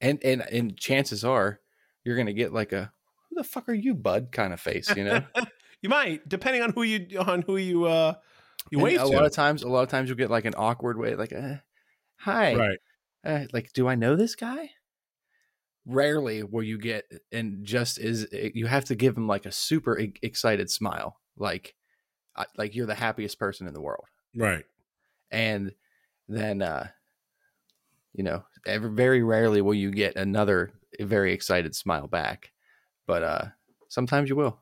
And 0.00 0.22
and 0.24 0.42
and 0.42 0.76
chances 0.78 1.24
are 1.24 1.60
you're 2.04 2.16
gonna 2.16 2.32
get 2.32 2.52
like 2.52 2.72
a 2.72 2.92
"Who 3.30 3.36
the 3.36 3.44
fuck 3.44 3.68
are 3.68 3.74
you, 3.74 3.94
bud?" 3.94 4.32
kind 4.32 4.52
of 4.52 4.60
face. 4.60 4.94
You 4.94 5.04
know, 5.04 5.26
You 5.82 5.88
might, 5.88 6.28
depending 6.28 6.62
on 6.62 6.72
who 6.72 6.82
you 6.82 7.18
on 7.20 7.42
who 7.42 7.56
you 7.56 7.84
uh 7.84 8.14
you 8.70 8.78
And 8.78 8.80
wave 8.80 8.96
a 8.96 9.06
to. 9.06 9.16
lot 9.16 9.24
of 9.26 9.32
times, 9.32 9.62
a 9.62 9.68
lot 9.68 9.82
of 9.82 9.88
times 9.88 10.08
you'll 10.08 10.18
get 10.18 10.30
like 10.30 10.44
an 10.44 10.54
awkward 10.56 10.98
way, 10.98 11.14
like, 11.14 11.32
uh, 11.32 11.56
"Hi, 12.18 12.54
right. 12.56 12.78
uh, 13.24 13.46
like 13.52 13.72
do 13.74 13.88
i 13.88 13.94
know 13.96 14.16
this 14.16 14.34
guy 14.36 14.70
rarely 15.86 16.42
will 16.42 16.62
you 16.62 16.78
get 16.78 17.10
and 17.32 17.64
just 17.64 17.98
is 17.98 18.26
you 18.32 18.66
have 18.66 18.84
to 18.84 18.94
give 18.94 19.16
him 19.16 19.26
like 19.26 19.46
a 19.46 19.52
super 19.52 19.98
excited 20.22 20.70
smile 20.70 21.18
like 21.36 21.74
uh, 22.36 22.44
like 22.56 22.74
you're 22.74 22.86
the 22.86 22.94
happiest 22.94 23.38
person 23.38 23.66
in 23.68 23.74
the 23.74 23.80
world 23.82 24.06
Right. 24.34 24.64
and 25.30 25.72
then 26.28 26.62
uh 26.62 26.88
you 28.14 28.22
know 28.24 28.44
ever, 28.66 28.88
very 28.88 29.22
rarely 29.22 29.60
will 29.62 29.74
you 29.74 29.90
get 29.90 30.16
another 30.16 30.70
very 31.00 31.32
excited 31.32 31.74
smile 31.74 32.06
back 32.06 32.52
but 33.06 33.22
uh 33.22 33.44
sometimes 33.88 34.28
you 34.28 34.36
will 34.36 34.60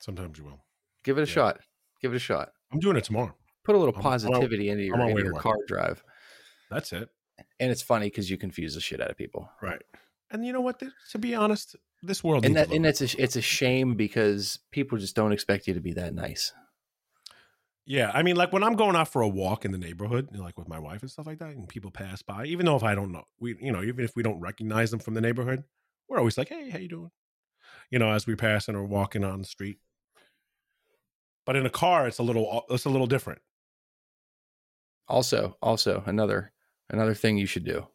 Sometimes 0.00 0.38
you 0.38 0.44
will. 0.44 0.64
give 1.04 1.18
it 1.18 1.22
a 1.22 1.26
Yeah. 1.26 1.32
shot 1.34 1.60
give 2.00 2.12
it 2.12 2.16
a 2.16 2.20
shot 2.20 2.52
I'm 2.72 2.78
doing 2.80 2.96
it 2.96 3.04
tomorrow. 3.04 3.34
put 3.64 3.74
a 3.74 3.78
little 3.78 3.94
I'm- 3.94 4.04
I'm 4.06 4.10
positivity 4.12 4.68
into 4.70 4.84
your, 4.84 5.00
into 5.00 5.22
your 5.24 5.34
car 5.40 5.56
drive 5.66 6.02
That's 6.70 6.92
it. 6.92 7.08
and 7.60 7.70
it's 7.70 7.82
funny 7.82 8.06
because 8.06 8.30
you 8.30 8.36
confuse 8.38 8.74
the 8.74 8.80
shit 8.80 9.00
out 9.00 9.10
of 9.10 9.16
people 9.16 9.50
Right. 9.62 9.82
And 10.30 10.44
you 10.44 10.52
know 10.52 10.60
what? 10.60 10.78
To 11.12 11.18
be 11.18 11.34
honest, 11.34 11.74
this 12.02 12.22
world 12.22 12.44
and 12.44 12.54
that 12.56 12.70
and 12.70 12.84
it's 12.84 13.00
a 13.00 13.22
it's 13.22 13.36
a 13.36 13.40
shame 13.40 13.94
because 13.94 14.58
people 14.72 14.98
just 14.98 15.16
don't 15.16 15.32
expect 15.32 15.66
you 15.66 15.72
to 15.72 15.80
be 15.80 15.94
that 15.94 16.12
nice. 16.12 16.52
Yeah, 17.88 18.10
I 18.12 18.22
mean, 18.22 18.36
like 18.36 18.52
when 18.52 18.62
I'm 18.62 18.74
going 18.74 18.96
out 18.96 19.08
for 19.08 19.22
a 19.22 19.28
walk 19.28 19.64
in 19.64 19.72
the 19.72 19.78
neighborhood, 19.78 20.28
you 20.30 20.36
know, 20.36 20.44
like 20.44 20.58
with 20.58 20.68
my 20.68 20.78
wife 20.78 21.00
and 21.00 21.10
stuff 21.10 21.26
like 21.26 21.38
that, 21.38 21.52
and 21.56 21.66
people 21.66 21.90
pass 21.90 22.20
by, 22.20 22.44
even 22.44 22.66
though 22.66 22.76
if 22.76 22.82
I 22.82 22.94
don't 22.94 23.10
know, 23.10 23.24
we, 23.40 23.56
you 23.62 23.72
know, 23.72 23.82
even 23.82 24.04
if 24.04 24.14
we 24.14 24.22
don't 24.22 24.38
recognize 24.40 24.90
them 24.90 25.00
from 25.00 25.14
the 25.14 25.22
neighborhood, 25.22 25.64
we're 26.06 26.18
always 26.18 26.36
like, 26.36 26.50
"Hey, 26.50 26.68
how 26.68 26.76
you 26.78 26.88
doing?" 26.88 27.10
You 27.90 27.98
know, 27.98 28.12
as 28.12 28.26
we 28.26 28.36
pass 28.36 28.68
and 28.68 28.76
are 28.76 28.84
walking 28.84 29.24
on 29.24 29.40
the 29.40 29.46
street. 29.46 29.78
But 31.44 31.56
in 31.56 31.66
a 31.66 31.70
car, 31.70 32.06
it's 32.06 32.18
a 32.18 32.22
little, 32.22 32.64
it's 32.68 32.84
a 32.84 32.90
little 32.90 33.06
different. 33.06 33.40
Also, 35.08 35.56
also 35.62 36.02
another 36.06 36.52
another 36.90 37.14
thing 37.14 37.38
you 37.38 37.46
should 37.46 37.64
do. 37.64 37.88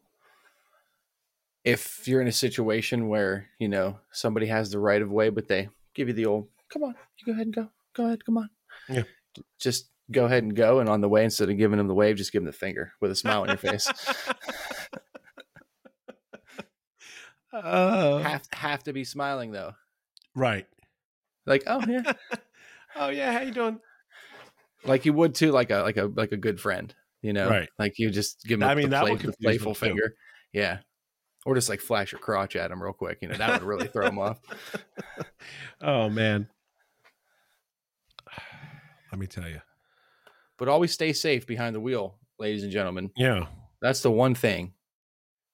If 1.64 2.06
you're 2.06 2.20
in 2.20 2.28
a 2.28 2.32
situation 2.32 3.08
where 3.08 3.48
you 3.58 3.68
know 3.68 4.00
somebody 4.12 4.46
has 4.46 4.70
the 4.70 4.78
right 4.78 5.00
of 5.00 5.10
way, 5.10 5.30
but 5.30 5.48
they 5.48 5.68
give 5.94 6.08
you 6.08 6.14
the 6.14 6.26
old 6.26 6.48
"come 6.68 6.82
on, 6.82 6.94
you 7.16 7.26
go 7.26 7.32
ahead 7.32 7.46
and 7.46 7.54
go, 7.54 7.70
go 7.94 8.06
ahead, 8.06 8.24
come 8.24 8.38
on," 8.38 8.50
Yeah. 8.88 9.04
Just 9.58 9.90
go 10.10 10.24
ahead 10.26 10.42
and 10.42 10.54
go, 10.54 10.80
and 10.80 10.88
on 10.88 11.00
the 11.00 11.08
way, 11.08 11.24
instead 11.24 11.50
of 11.50 11.56
giving 11.58 11.78
him 11.78 11.88
the 11.88 11.94
wave, 11.94 12.16
just 12.16 12.32
give 12.32 12.42
him 12.42 12.46
the 12.46 12.52
finger 12.52 12.92
with 13.00 13.10
a 13.10 13.16
smile 13.16 13.42
on 13.42 13.48
your 13.48 13.56
face. 13.56 13.90
Uh, 17.52 18.18
have 18.18 18.42
have 18.52 18.82
to 18.82 18.92
be 18.92 19.04
smiling 19.04 19.52
though, 19.52 19.74
right. 20.34 20.66
like 21.46 21.62
oh 21.68 21.80
yeah, 21.86 22.12
Oh 22.96 23.08
yeah, 23.08 23.32
how 23.32 23.40
you 23.40 23.52
doing? 23.52 23.78
like 24.84 25.04
you 25.06 25.12
would 25.12 25.34
too, 25.34 25.50
like 25.50 25.70
a 25.70 25.78
like 25.78 25.96
a 25.96 26.04
like 26.06 26.32
a 26.32 26.36
good 26.36 26.60
friend, 26.60 26.94
you 27.22 27.32
know, 27.32 27.48
Right. 27.48 27.68
Like 27.78 27.98
you 27.98 28.10
just 28.10 28.44
give 28.44 28.60
them 28.60 28.68
I 28.68 28.74
the, 28.74 28.80
mean, 28.82 28.90
that 28.90 29.04
play, 29.04 29.16
the 29.16 29.32
playful 29.42 29.72
them, 29.72 29.80
too. 29.80 29.86
finger, 29.86 30.14
yeah, 30.52 30.78
or 31.46 31.54
just 31.54 31.68
like 31.68 31.80
flash 31.80 32.12
your 32.12 32.20
crotch 32.20 32.56
at 32.56 32.70
him 32.70 32.82
real 32.82 32.92
quick, 32.92 33.18
you 33.22 33.28
know, 33.28 33.36
that 33.36 33.60
would 33.60 33.68
really 33.68 33.88
throw 33.88 34.06
him 34.06 34.18
off. 34.18 34.40
Oh 35.80 36.08
man. 36.08 36.48
Let 39.14 39.20
me 39.20 39.26
tell 39.28 39.48
you. 39.48 39.60
But 40.58 40.66
always 40.66 40.90
stay 40.90 41.12
safe 41.12 41.46
behind 41.46 41.76
the 41.76 41.80
wheel, 41.80 42.18
ladies 42.40 42.64
and 42.64 42.72
gentlemen. 42.72 43.12
Yeah. 43.16 43.46
That's 43.80 44.00
the 44.00 44.10
one 44.10 44.34
thing 44.34 44.72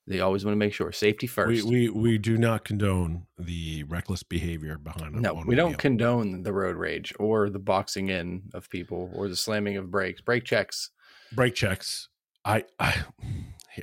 they 0.07 0.21
always 0.21 0.47
want 0.47 0.55
to 0.55 0.59
make 0.59 0.73
sure 0.73 0.91
safety 0.93 1.27
first. 1.27 1.67
we 1.67 1.91
we 1.91 1.91
we 1.91 2.17
do 2.17 2.39
not 2.39 2.65
condone 2.65 3.27
the 3.39 3.83
reckless 3.83 4.23
behavior 4.23 4.79
behind 4.79 5.15
a 5.15 5.21
no, 5.21 5.43
we 5.47 5.57
don't 5.57 5.77
condone 5.77 6.43
the 6.43 6.55
road 6.55 6.77
rage 6.77 7.13
or 7.19 7.51
the 7.51 7.59
boxing 7.59 8.09
in 8.09 8.45
of 8.55 8.71
people 8.71 9.11
or 9.13 9.29
the 9.29 9.37
slamming 9.37 9.77
of 9.77 9.91
brakes. 9.91 10.23
Brake 10.23 10.45
checks. 10.45 10.89
brake 11.33 11.55
checks. 11.55 12.09
I 12.47 12.65
I 12.79 13.05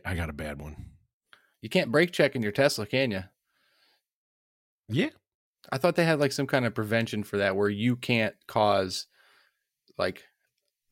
I 0.03 0.15
got 0.15 0.31
a 0.31 0.33
bad 0.33 0.59
one. 0.59 0.87
You 1.61 1.69
can't 1.69 1.91
brake 1.91 2.11
check 2.11 2.35
in 2.35 2.41
your 2.41 2.51
Tesla, 2.51 2.87
can 2.87 3.11
you? 3.11 3.25
Yeah. 4.89 5.09
I 5.71 5.77
thought 5.77 5.95
they 5.95 6.05
had 6.05 6.19
like 6.19 6.31
some 6.31 6.47
kind 6.47 6.65
of 6.65 6.73
prevention 6.73 7.23
for 7.23 7.37
that 7.37 7.55
where 7.55 7.69
you 7.69 7.95
can't 7.95 8.33
cause 8.47 9.05
like 9.97 10.23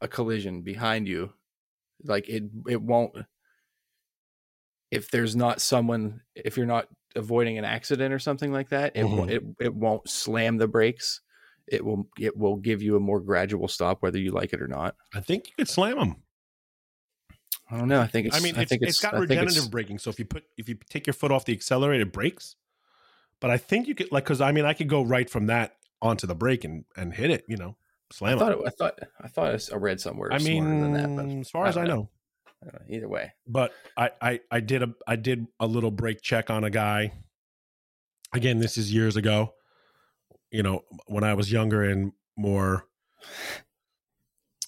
a 0.01 0.07
collision 0.07 0.61
behind 0.61 1.07
you. 1.07 1.31
Like 2.03 2.29
it 2.29 2.43
it 2.67 2.81
won't 2.81 3.15
if 4.91 5.11
there's 5.11 5.35
not 5.35 5.61
someone 5.61 6.21
if 6.35 6.57
you're 6.57 6.65
not 6.65 6.87
avoiding 7.15 7.57
an 7.57 7.65
accident 7.65 8.13
or 8.13 8.19
something 8.19 8.51
like 8.51 8.69
that, 8.69 8.95
it 8.95 9.03
won't 9.03 9.29
mm-hmm. 9.29 9.51
it, 9.59 9.65
it 9.67 9.73
won't 9.73 10.09
slam 10.09 10.57
the 10.57 10.67
brakes. 10.67 11.21
It 11.67 11.83
will 11.83 12.07
it 12.19 12.37
will 12.37 12.57
give 12.57 12.81
you 12.81 12.95
a 12.95 12.99
more 12.99 13.19
gradual 13.19 13.67
stop 13.67 14.01
whether 14.01 14.19
you 14.19 14.31
like 14.31 14.53
it 14.53 14.61
or 14.61 14.67
not. 14.67 14.95
I 15.13 15.21
think 15.21 15.47
you 15.47 15.53
could 15.57 15.69
slam 15.69 15.97
them. 15.97 16.15
I 17.69 17.77
don't 17.77 17.87
know. 17.87 18.01
I 18.01 18.07
think 18.07 18.27
it's 18.27 18.37
I 18.37 18.41
mean, 18.41 18.55
I 18.55 18.61
it's, 18.61 18.69
think 18.69 18.83
it's 18.83 18.99
got 18.99 19.15
I 19.15 19.19
regenerative 19.19 19.71
braking. 19.71 19.97
So 19.97 20.09
if 20.09 20.19
you 20.19 20.25
put 20.25 20.43
if 20.57 20.69
you 20.69 20.77
take 20.89 21.07
your 21.07 21.15
foot 21.15 21.31
off 21.31 21.45
the 21.45 21.53
accelerator, 21.53 22.03
it 22.03 22.13
brakes. 22.13 22.55
But 23.41 23.49
I 23.49 23.57
think 23.57 23.87
you 23.87 23.95
could 23.95 24.11
like 24.11 24.25
because 24.25 24.41
I 24.41 24.51
mean 24.51 24.65
I 24.65 24.73
could 24.73 24.89
go 24.89 25.01
right 25.01 25.29
from 25.29 25.47
that 25.47 25.75
onto 26.01 26.27
the 26.27 26.35
brake 26.35 26.63
and 26.63 26.85
and 26.95 27.13
hit 27.13 27.31
it. 27.31 27.43
You 27.47 27.57
know, 27.57 27.75
I 28.11 28.15
slam 28.15 28.39
thought 28.39 28.51
it. 28.51 28.59
I 28.65 28.69
thought 28.69 28.99
I 29.21 29.27
thought 29.27 29.69
I 29.73 29.75
read 29.77 29.99
somewhere. 29.99 30.31
I 30.31 30.39
mean, 30.39 30.81
than 30.81 30.93
that, 30.93 31.15
but 31.15 31.27
as 31.27 31.49
far 31.49 31.65
as 31.65 31.77
I 31.77 31.85
know. 31.85 32.09
I 32.63 32.67
know. 32.67 32.79
either 32.89 33.09
way. 33.09 33.33
but 33.47 33.73
I, 33.97 34.11
I 34.21 34.39
I 34.49 34.59
did 34.59 34.83
a 34.83 34.93
I 35.07 35.15
did 35.17 35.47
a 35.59 35.67
little 35.67 35.91
brake 35.91 36.21
check 36.21 36.49
on 36.49 36.63
a 36.63 36.69
guy. 36.69 37.11
Again, 38.33 38.59
this 38.59 38.77
is 38.77 38.91
years 38.93 39.15
ago. 39.15 39.53
You 40.51 40.63
know, 40.63 40.83
when 41.07 41.23
I 41.23 41.33
was 41.33 41.51
younger 41.51 41.83
and 41.83 42.11
more 42.37 42.85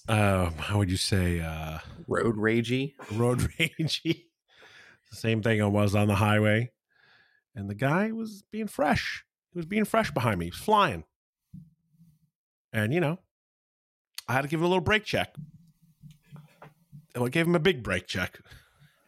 uh 0.08 0.50
how 0.58 0.78
would 0.78 0.90
you 0.90 0.96
say 0.96 1.40
uh 1.40 1.78
Road 2.06 2.36
ragey. 2.36 2.94
road 3.12 3.38
ragey. 3.58 4.24
Same 5.12 5.42
thing 5.42 5.62
I 5.62 5.66
was 5.66 5.94
on 5.94 6.08
the 6.08 6.14
highway. 6.14 6.72
And 7.54 7.68
the 7.68 7.74
guy 7.74 8.12
was 8.12 8.42
being 8.50 8.68
fresh. 8.68 9.24
He 9.52 9.58
was 9.58 9.66
being 9.66 9.84
fresh 9.84 10.10
behind 10.10 10.38
me. 10.38 10.46
He 10.46 10.50
was 10.50 10.58
flying. 10.58 11.04
And 12.72 12.92
you 12.92 13.00
know, 13.00 13.18
I 14.28 14.34
had 14.34 14.42
to 14.42 14.48
give 14.48 14.60
him 14.60 14.66
a 14.66 14.68
little 14.68 14.82
brake 14.82 15.04
check. 15.04 15.34
And 17.14 17.24
I 17.24 17.28
gave 17.28 17.46
him 17.46 17.54
a 17.54 17.60
big 17.60 17.82
brake 17.82 18.06
check. 18.06 18.38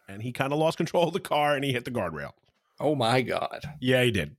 And 0.08 0.22
he 0.22 0.32
kind 0.32 0.52
of 0.52 0.58
lost 0.58 0.78
control 0.78 1.06
of 1.08 1.12
the 1.12 1.20
car 1.20 1.54
and 1.54 1.64
he 1.64 1.72
hit 1.72 1.84
the 1.84 1.90
guardrail. 1.90 2.32
Oh 2.80 2.94
my 2.94 3.20
god. 3.20 3.60
Yeah, 3.80 4.02
he 4.02 4.10
did. 4.10 4.34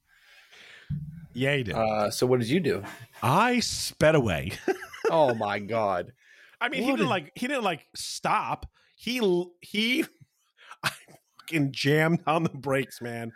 yeah, 1.32 1.56
he 1.56 1.62
did. 1.64 1.74
Uh, 1.74 2.10
so 2.10 2.26
what 2.26 2.38
did 2.40 2.48
you 2.50 2.60
do? 2.60 2.84
I 3.22 3.60
sped 3.60 4.14
away. 4.14 4.52
Oh 5.08 5.34
my 5.34 5.60
god. 5.60 6.12
I 6.60 6.68
mean, 6.68 6.82
he 6.82 6.90
didn't 6.90 7.08
like 7.08 7.30
he 7.36 7.46
didn't 7.46 7.62
like 7.62 7.86
stop. 7.94 8.66
He 8.96 9.20
he 9.60 10.04
I 10.82 10.90
fucking 11.38 11.70
jammed 11.70 12.22
on 12.26 12.42
the 12.42 12.48
brakes, 12.50 13.00
man. 13.00 13.32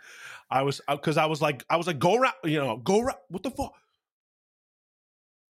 I 0.49 0.63
was 0.63 0.81
because 0.89 1.15
I 1.15 1.27
was 1.27 1.41
like 1.41 1.63
I 1.69 1.77
was 1.77 1.87
like 1.87 1.97
go 1.97 2.15
around, 2.15 2.33
you 2.43 2.59
know, 2.59 2.75
go 2.75 2.99
around. 2.99 3.19
What 3.29 3.43
the 3.43 3.51
fuck? 3.51 3.73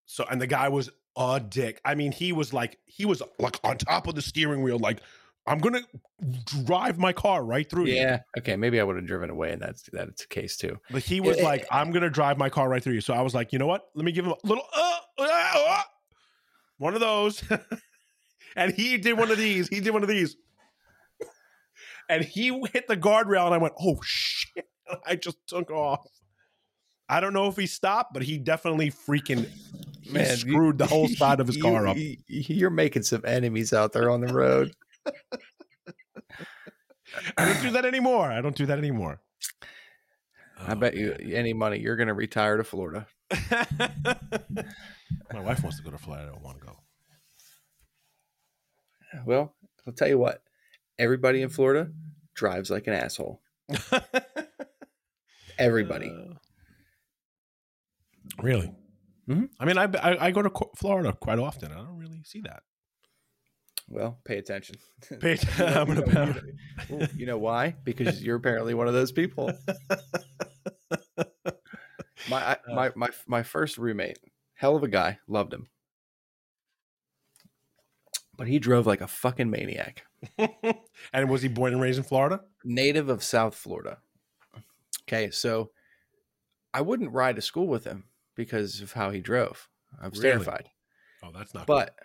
So 0.06 0.26
and 0.30 0.40
the 0.40 0.46
guy 0.46 0.70
was 0.70 0.92
a 1.16 1.40
dick. 1.40 1.82
I 1.86 1.96
mean, 1.96 2.12
he 2.12 2.32
was 2.32 2.54
like 2.54 2.78
he 2.86 3.06
was 3.06 3.22
like 3.40 3.60
on 3.64 3.78
top 3.78 4.08
of 4.08 4.16
the 4.16 4.22
steering 4.22 4.62
wheel, 4.62 4.80
like 4.80 5.02
I'm 5.48 5.58
gonna 5.60 5.82
drive 6.66 6.98
my 7.00 7.14
car 7.14 7.44
right 7.44 7.68
through 7.70 7.88
you. 7.88 7.96
Yeah. 7.96 8.20
Okay. 8.38 8.56
Maybe 8.56 8.80
I 8.80 8.84
would 8.84 8.96
have 8.96 9.06
driven 9.08 9.30
away, 9.30 9.52
and 9.52 9.62
that's 9.62 9.90
that's 9.92 10.22
the 10.22 10.28
case 10.28 10.56
too. 10.58 10.78
But 10.92 11.04
he 11.04 11.20
was 11.20 11.38
Eh, 11.38 11.44
like, 11.44 11.62
eh, 11.64 11.66
I'm 11.72 11.92
gonna 11.92 12.10
drive 12.10 12.38
my 12.38 12.50
car 12.50 12.70
right 12.70 12.84
through 12.84 12.94
you. 12.94 13.02
So 13.02 13.14
I 13.14 13.22
was 13.22 13.34
like, 13.34 13.52
you 13.52 13.60
know 13.60 13.68
what? 13.68 13.84
Let 13.96 14.06
me 14.06 14.12
give 14.12 14.26
him 14.26 14.34
a 14.34 14.48
little 14.48 14.64
uh, 14.74 15.00
uh, 15.18 15.28
uh, 15.28 15.82
one 16.78 16.94
of 16.94 17.00
those. 17.00 17.44
and 18.56 18.74
he 18.74 18.98
did 18.98 19.18
one 19.18 19.32
of 19.32 19.38
these. 19.38 19.68
He 19.68 19.80
did 19.80 19.92
one 19.92 20.04
of 20.04 20.10
these. 20.10 20.36
And 22.10 22.26
he 22.26 22.48
hit 22.74 22.90
the 22.90 22.98
guardrail, 22.98 23.46
and 23.46 23.54
I 23.54 23.58
went, 23.58 23.74
"Oh 23.80 24.00
shit!" 24.04 24.68
I 25.06 25.16
just 25.16 25.38
took 25.48 25.72
off. 25.72 26.06
I 27.08 27.22
don't 27.22 27.34
know 27.34 27.48
if 27.48 27.56
he 27.56 27.68
stopped, 27.68 28.14
but 28.14 28.22
he 28.24 28.38
definitely 28.38 28.92
freaking 28.92 29.48
Man, 30.12 30.38
screwed 30.38 30.78
the 30.78 30.86
whole 30.88 31.08
side 31.08 31.40
of 31.40 31.48
his 31.48 31.56
you- 31.58 31.64
car 31.64 31.88
up. 31.88 31.98
you- 31.98 32.18
You're 32.28 32.70
making 32.70 33.04
some 33.04 33.24
enemies 33.26 33.74
out 33.74 33.94
there 33.94 34.10
on 34.10 34.22
the 34.22 34.34
road. 34.34 34.74
I 37.38 37.46
don't 37.46 37.62
do 37.62 37.72
that 37.72 37.86
anymore. 37.86 38.32
I 38.32 38.40
don't 38.42 38.56
do 38.56 38.66
that 38.68 38.78
anymore. 38.78 39.20
I 40.66 40.76
bet 40.76 40.96
you 40.96 41.16
any 41.34 41.54
money 41.54 41.80
you're 41.80 41.96
going 41.96 42.08
to 42.08 42.14
retire 42.14 42.56
to 42.58 42.64
Florida. 42.64 43.08
My 45.34 45.40
wife 45.40 45.64
wants 45.64 45.78
to 45.78 45.84
go 45.84 45.90
to 45.92 45.98
Florida. 45.98 46.28
I 46.28 46.32
don't 46.32 46.44
want 46.44 46.60
to 46.60 46.66
go. 46.66 46.78
Well, 49.26 49.54
I'll 49.88 49.94
tell 49.94 50.08
you 50.08 50.18
what. 50.20 50.42
Everybody 51.00 51.42
in 51.42 51.50
Florida 51.50 51.92
drives 52.36 52.70
like 52.70 52.88
an 52.88 52.94
asshole. 52.94 53.42
Everybody. 55.58 56.10
Uh, 56.10 56.36
really? 58.42 58.72
Mhm. 59.30 59.50
I 59.60 59.66
mean, 59.66 59.78
I, 59.78 59.84
I 59.86 60.26
I 60.28 60.32
go 60.32 60.42
to 60.42 60.52
Florida 60.76 61.14
quite 61.14 61.40
often. 61.40 61.72
I 61.72 61.76
don't 61.78 61.98
really 61.98 62.22
see 62.24 62.42
that. 62.42 62.64
Well, 63.88 64.20
pay 64.26 64.38
attention. 64.38 64.78
Pay- 65.20 65.38
You 65.58 65.60
know- 65.66 65.82
I'm 65.82 65.88
you 65.90 65.96
know- 65.96 66.34
you 66.90 66.98
know- 66.98 67.08
you 67.18 67.26
know 67.26 67.38
why? 67.38 67.76
Because 67.84 68.24
you're 68.24 68.38
apparently 68.38 68.74
one 68.74 68.88
of 68.88 68.94
those 68.94 69.12
people. 69.12 69.52
My 72.30 72.52
I, 72.52 72.58
my 72.74 72.92
my 72.96 73.10
my 73.28 73.44
first 73.44 73.78
roommate, 73.80 74.20
hell 74.54 74.76
of 74.76 74.84
a 74.84 74.88
guy, 74.88 75.18
loved 75.28 75.52
him, 75.54 75.68
but 78.38 78.48
he 78.48 78.60
drove 78.60 78.86
like 78.86 79.02
a 79.02 79.08
fucking 79.08 79.50
maniac. 79.50 80.04
and 81.12 81.30
was 81.30 81.42
he 81.42 81.48
born 81.48 81.74
and 81.74 81.82
raised 81.82 81.98
in 81.98 82.04
Florida? 82.04 82.42
Native 82.64 83.10
of 83.10 83.24
South 83.24 83.56
Florida. 83.56 83.98
Okay, 85.04 85.32
so 85.32 85.72
I 86.74 86.82
wouldn't 86.82 87.12
ride 87.12 87.38
to 87.38 87.42
school 87.42 87.68
with 87.68 87.86
him 87.86 88.06
because 88.36 88.82
of 88.82 88.94
how 88.94 89.12
he 89.12 89.20
drove. 89.22 89.68
I 90.02 90.08
was 90.08 90.20
Really? 90.20 90.32
terrified. 90.44 90.70
Oh, 91.24 91.32
that's 91.34 91.54
not. 91.54 91.68
But 91.68 91.96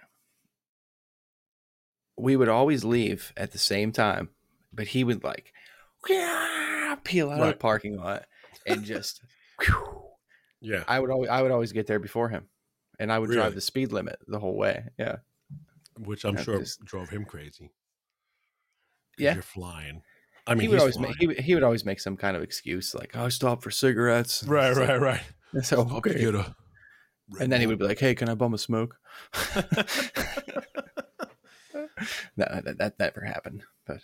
we 2.18 2.36
would 2.36 2.48
always 2.48 2.84
leave 2.84 3.32
at 3.36 3.52
the 3.52 3.58
same 3.58 3.92
time, 3.92 4.30
but 4.72 4.88
he 4.88 5.04
would 5.04 5.22
like 5.22 5.52
"Yeah," 6.08 6.96
peel 7.04 7.30
out 7.30 7.40
of 7.40 7.46
the 7.48 7.54
parking 7.54 7.96
lot 7.96 8.26
and 8.66 8.84
just. 8.84 9.22
whew. 9.64 10.02
Yeah. 10.60 10.84
I 10.88 10.98
would 11.00 11.10
always 11.10 11.28
I 11.30 11.42
would 11.42 11.52
always 11.52 11.72
get 11.72 11.86
there 11.86 11.98
before 11.98 12.28
him, 12.30 12.48
and 12.98 13.12
I 13.12 13.18
would 13.18 13.28
Really? 13.28 13.40
drive 13.42 13.54
the 13.54 13.60
speed 13.60 13.92
limit 13.92 14.18
the 14.26 14.38
whole 14.38 14.56
way. 14.56 14.84
Yeah, 14.98 15.16
Which 15.98 16.24
I'm 16.24 16.36
sure 16.42 16.58
just- 16.58 16.84
drove 16.84 17.10
him 17.10 17.24
crazy. 17.24 17.70
Yeah. 19.18 19.34
You're 19.34 19.42
flying. 19.42 20.02
I 20.46 20.54
mean, 20.54 20.62
he 20.62 20.68
would 20.68 20.78
always 20.80 20.96
flying. 20.96 21.10
make 21.10 21.18
he, 21.20 21.26
would- 21.26 21.40
he 21.40 21.54
would 21.54 21.62
always 21.64 21.84
make 21.84 22.00
some 22.00 22.16
kind 22.16 22.36
of 22.36 22.42
excuse 22.42 22.94
like 22.94 23.10
oh, 23.14 23.26
I 23.26 23.28
stopped 23.28 23.62
for 23.62 23.70
cigarettes. 23.70 24.42
right, 24.44 24.74
right, 24.76 24.88
like- 24.88 25.00
right, 25.00 25.22
So 25.62 25.86
Stop 25.86 25.92
okay, 25.92 26.26
Red 26.26 26.44
and 27.40 27.50
then 27.50 27.60
he 27.60 27.66
would 27.66 27.78
be 27.78 27.86
like, 27.86 27.98
"Hey, 27.98 28.14
can 28.14 28.28
I 28.28 28.34
bum 28.34 28.52
a 28.52 28.58
smoke?" 28.58 28.96
no, 29.56 29.80
that, 32.36 32.76
that 32.78 32.98
never 32.98 33.22
happened. 33.22 33.62
But 33.86 34.00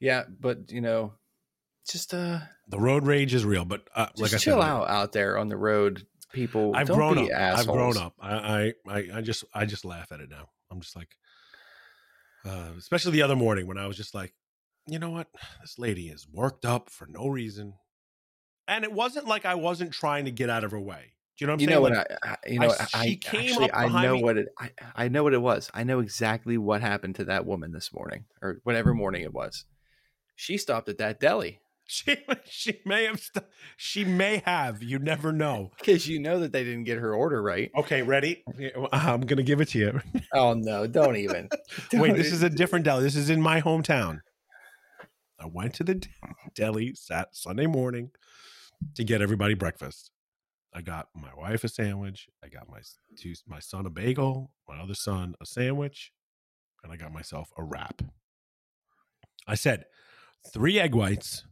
yeah, 0.00 0.24
but 0.40 0.70
you 0.70 0.80
know, 0.80 1.12
just 1.86 2.14
uh, 2.14 2.40
the 2.68 2.80
road 2.80 3.06
rage 3.06 3.34
is 3.34 3.44
real, 3.44 3.64
but 3.64 3.82
uh, 3.94 4.06
like 4.16 4.32
I 4.34 4.38
chill 4.38 4.60
said, 4.60 4.68
out 4.68 4.88
out 4.88 5.12
there 5.12 5.36
on 5.36 5.48
the 5.48 5.56
road, 5.56 6.06
people. 6.32 6.72
I've 6.74 6.88
Don't 6.88 6.96
grown 6.96 7.18
up. 7.18 7.26
be 7.26 7.32
I've 7.32 7.66
grown 7.66 7.96
up. 7.96 8.14
I, 8.20 8.34
I, 8.34 8.72
I, 8.88 9.08
I 9.14 9.20
just, 9.20 9.44
I 9.54 9.66
just 9.66 9.84
laugh 9.84 10.10
at 10.10 10.20
it 10.20 10.30
now. 10.30 10.48
I'm 10.70 10.80
just 10.80 10.96
like, 10.96 11.16
uh, 12.46 12.70
especially 12.78 13.12
the 13.12 13.22
other 13.22 13.36
morning 13.36 13.66
when 13.66 13.78
I 13.78 13.86
was 13.86 13.96
just 13.96 14.14
like, 14.14 14.34
you 14.86 14.98
know 14.98 15.10
what, 15.10 15.28
this 15.60 15.78
lady 15.78 16.08
is 16.08 16.26
worked 16.30 16.64
up 16.64 16.90
for 16.90 17.06
no 17.06 17.28
reason, 17.28 17.74
and 18.76 18.84
it 18.84 18.92
wasn't 18.92 19.26
like 19.26 19.44
I 19.46 19.54
wasn't 19.54 19.92
trying 19.92 20.24
to 20.26 20.30
get 20.30 20.50
out 20.50 20.64
of 20.64 20.70
her 20.70 20.80
way. 20.80 21.12
Do 21.38 21.44
you 21.44 21.46
know 21.46 21.52
what 21.52 21.54
I'm 21.54 21.60
you 21.60 21.66
saying? 21.66 21.76
know 21.76 21.80
what 21.82 21.92
Like, 21.92 22.18
I, 22.22 22.28
I 22.30 22.36
you 22.48 22.58
know 22.60 22.70
I- 22.70 22.86
I, 22.94 23.04
she 23.06 23.16
came 23.16 23.50
actually 23.50 23.70
up 23.70 23.76
I 23.78 24.02
know 24.02 24.14
me- 24.14 24.22
what 24.22 24.36
it 24.36 24.48
I, 24.58 24.70
I 24.96 25.08
know 25.08 25.22
what 25.22 25.34
it 25.34 25.42
was. 25.42 25.70
I 25.74 25.84
know 25.84 26.00
exactly 26.00 26.58
what 26.58 26.80
happened 26.80 27.16
to 27.16 27.24
that 27.24 27.46
woman 27.46 27.72
this 27.72 27.92
morning 27.92 28.24
or 28.42 28.60
whatever 28.64 28.92
morning 28.94 29.22
it 29.22 29.32
was. 29.32 29.64
She 30.36 30.56
stopped 30.58 30.88
at 30.88 30.98
that 30.98 31.20
deli 31.20 31.60
she, 31.86 32.16
she 32.48 32.80
may 32.86 33.04
have, 33.04 33.20
st- 33.20 33.44
she 33.76 34.04
may 34.04 34.40
have. 34.46 34.82
You 34.82 34.98
never 34.98 35.30
know. 35.32 35.72
because 35.78 36.06
you 36.08 36.20
know 36.20 36.38
that 36.40 36.52
they 36.52 36.64
didn't 36.64 36.84
get 36.84 36.98
her 36.98 37.12
order 37.14 37.42
right. 37.42 37.70
Okay, 37.76 38.02
ready? 38.02 38.44
I'm 38.92 39.22
gonna 39.22 39.42
give 39.42 39.60
it 39.60 39.68
to 39.70 39.78
you. 39.78 40.00
Oh 40.34 40.54
no, 40.54 40.86
don't 40.86 41.16
even. 41.16 41.50
Wait, 41.92 42.08
Don't 42.08 42.16
this 42.16 42.28
e- 42.30 42.34
is 42.34 42.42
a 42.42 42.48
different 42.48 42.84
deli. 42.86 43.02
This 43.02 43.16
is 43.16 43.28
in 43.28 43.42
my 43.42 43.60
hometown. 43.60 44.20
I 45.38 45.46
went 45.46 45.74
to 45.74 45.84
the 45.84 46.02
deli, 46.54 46.94
sat 46.94 47.34
Sunday 47.34 47.66
morning, 47.66 48.12
to 48.94 49.04
get 49.04 49.22
everybody 49.22 49.54
breakfast. 49.54 50.10
I 50.74 50.80
got 50.80 51.08
my 51.14 51.30
wife 51.36 51.64
a 51.64 51.68
sandwich. 51.68 52.28
I 52.42 52.48
got 52.48 52.68
my 52.68 52.80
two, 53.18 53.34
my 53.46 53.58
son 53.58 53.86
a 53.86 53.90
bagel. 53.90 54.50
My 54.68 54.80
other 54.80 54.94
son 54.94 55.34
a 55.40 55.46
sandwich, 55.46 56.12
and 56.82 56.92
I 56.92 56.96
got 56.96 57.12
myself 57.12 57.50
a 57.58 57.62
wrap. 57.62 58.02
I 59.46 59.54
said 59.54 59.84
three 60.52 60.80
egg 60.80 60.94
whites, 60.94 61.44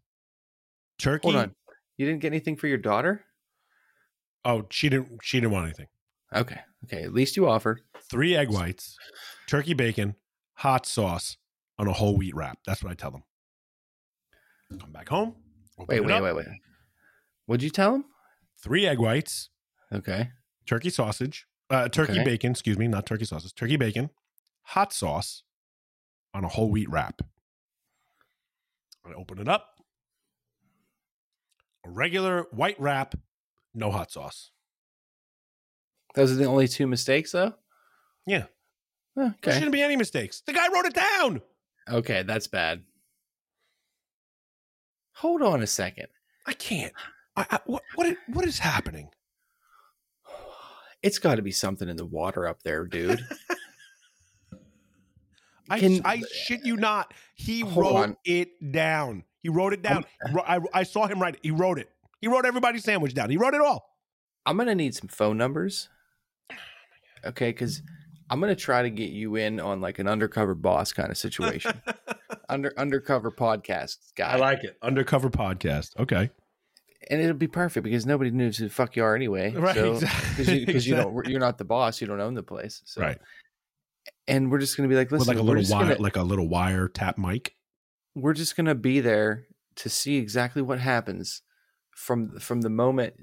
turkey. 0.99 1.31
Hold 1.31 1.37
on. 1.37 1.55
You 1.99 2.07
didn't 2.07 2.23
get 2.23 2.29
anything 2.29 2.57
for 2.57 2.67
your 2.67 2.79
daughter? 2.79 3.25
Oh, 4.45 4.67
she 4.71 4.89
didn't. 4.89 5.19
She 5.23 5.39
didn't 5.39 5.53
want 5.53 5.67
anything. 5.67 5.89
Okay. 6.35 6.61
Okay. 6.85 7.03
At 7.03 7.13
least 7.13 7.37
you 7.37 7.47
offered. 7.47 7.83
Three 8.11 8.35
egg 8.37 8.51
whites, 8.51 8.97
turkey 9.47 9.75
bacon, 9.75 10.15
hot 10.55 10.87
sauce 10.87 11.37
on 11.79 11.89
a 11.89 11.93
whole 11.93 12.17
wheat 12.17 12.35
wrap. 12.35 12.59
That's 12.67 12.83
what 12.83 12.91
I 12.91 12.95
tell 12.95 13.11
them. 13.11 13.23
Come 14.79 14.93
back 14.93 15.09
home. 15.09 15.35
open 15.79 15.87
Wait, 15.89 16.05
wait, 16.07 16.23
wait, 16.23 16.37
wait. 16.37 16.47
What'd 17.51 17.65
you 17.65 17.71
tell 17.71 17.97
him? 17.97 18.05
Three 18.63 18.87
egg 18.87 19.01
whites, 19.01 19.51
Okay. 19.91 20.31
turkey 20.67 20.89
sausage, 20.89 21.49
uh, 21.69 21.89
turkey 21.89 22.13
Okay. 22.13 22.23
bacon, 22.23 22.53
excuse 22.53 22.79
me, 22.79 22.87
not 22.87 23.07
turkey 23.07 23.25
sausage, 23.25 23.53
turkey 23.57 23.77
bacon, 23.77 24.11
hot 24.63 24.93
sauce 24.93 25.43
on 26.33 26.45
a 26.45 26.49
whole 26.49 26.71
wheat 26.71 26.89
wrap. 26.89 27.23
I 29.05 29.15
open 29.15 29.41
it 29.41 29.49
up. 29.49 29.83
A 31.85 31.91
regular 31.91 32.45
white 32.53 32.79
wrap, 32.79 33.17
no 33.75 33.91
hot 33.91 34.13
sauce. 34.13 34.53
Those 36.15 36.31
are 36.31 36.37
the 36.37 36.45
only 36.45 36.69
two 36.69 36.87
mistakes, 36.87 37.33
though? 37.33 37.55
Yeah. 38.27 38.47
Oh, 39.17 39.35
There 39.43 39.55
shouldn't 39.55 39.73
be 39.73 39.83
any 39.83 39.97
mistakes. 39.97 40.41
The 40.43 40.53
guy 40.53 40.69
wrote 40.73 40.87
it 40.87 40.95
down. 40.95 41.43
Okay. 41.89 42.23
That's 42.23 42.47
bad. 42.47 42.85
Hold 45.15 45.43
on 45.43 45.61
a 45.65 45.67
second. 45.67 46.07
I 46.47 46.53
can't. 46.53 46.93
I, 47.41 47.47
I, 47.57 47.59
what, 47.67 47.83
what, 47.95 48.07
is- 48.07 48.17
what 48.29 48.45
is 48.47 48.59
happening? 48.59 49.09
It's 51.03 51.19
got 51.19 51.37
to 51.37 51.43
be 51.43 51.51
something 51.53 51.89
in 51.89 51.97
the 51.97 52.05
water 52.05 52.47
up 52.47 52.63
there, 52.63 52.85
dude. 52.87 53.25
I, 55.69 55.79
Can- 55.79 56.03
I 56.05 56.23
shit 56.33 56.61
you 56.65 56.77
not. 56.77 57.15
He 57.35 57.63
wrote 57.63 57.97
on. 57.97 58.17
it 58.25 58.73
down. 58.73 59.25
He 59.43 59.49
wrote 59.49 59.73
it 59.73 59.83
down. 59.83 60.05
I, 60.47 60.61
I 60.75 60.83
saw 60.83 61.07
him 61.07 61.21
write 61.21 61.35
it. 61.35 61.41
He 61.43 61.51
wrote 61.53 61.79
it. 61.79 61.89
He 62.21 62.29
wrote 62.29 62.45
everybody's 62.45 62.85
sandwich 62.85 63.15
down. 63.15 63.31
He 63.31 63.37
wrote 63.39 63.55
it 63.55 63.61
all. 63.61 63.87
I'm 64.45 64.57
gonna 64.57 64.75
need 64.75 64.95
some 64.95 65.09
phone 65.09 65.39
numbers. 65.39 65.89
Okay, 67.25 67.51
because 67.51 67.83
I'm 68.29 68.41
gonna 68.41 68.57
try 68.57 68.83
to 68.83 68.91
get 68.91 69.11
you 69.11 69.37
in 69.37 69.61
on 69.61 69.81
like 69.81 69.99
an 69.99 70.07
undercover 70.09 70.55
boss 70.55 70.93
kind 70.93 71.11
of 71.11 71.17
situation. 71.17 71.81
Under 72.49 72.73
undercover 72.77 73.31
podcast 73.31 73.97
guy. 74.17 74.33
I 74.33 74.37
like 74.37 74.65
it. 74.65 74.77
Undercover 74.83 75.31
podcast. 75.31 75.97
Okay. 76.01 76.31
And 77.09 77.21
it'll 77.21 77.35
be 77.35 77.49
perfect 77.49 77.85
because 77.85 78.05
nobody 78.05 78.31
knows 78.31 78.57
who 78.59 78.65
the 78.65 78.71
fuck 78.71 78.97
you 78.97 79.05
are 79.05 79.15
anyway. 79.17 79.53
Right. 79.57 79.75
So, 79.75 79.93
exactly. 79.95 80.35
because 80.35 80.49
you, 80.49 80.67
'cause 80.67 80.87
you 80.87 80.97
don't, 80.97 81.27
you're 81.29 81.41
not 81.41 81.59
the 81.59 81.65
boss. 81.65 82.01
You 82.01 82.07
don't 82.07 82.21
own 82.21 82.35
the 82.35 82.43
place. 82.43 82.83
So. 82.85 83.01
Right. 83.01 83.19
And 84.29 84.51
we're 84.51 84.59
just 84.59 84.77
gonna 84.77 84.89
be 84.89 84.97
like, 84.97 85.11
With 85.11 85.21
listen, 85.21 85.35
like 85.35 85.43
a 85.43 85.47
little 85.47 85.63
wire, 85.77 85.89
gonna, 85.95 86.01
like 86.03 86.17
a 86.17 86.23
little 86.23 86.49
wire 86.49 86.89
tap 86.89 87.19
mic. 87.19 87.55
we're 88.15 88.33
just 88.35 88.57
gonna 88.57 88.75
be 88.75 89.01
there 89.01 89.45
to 89.77 89.89
see 89.89 90.17
exactly 90.17 90.63
what 90.63 90.79
happens 90.79 91.43
from 91.95 92.39
from 92.39 92.61
the 92.61 92.71
moment 92.71 93.15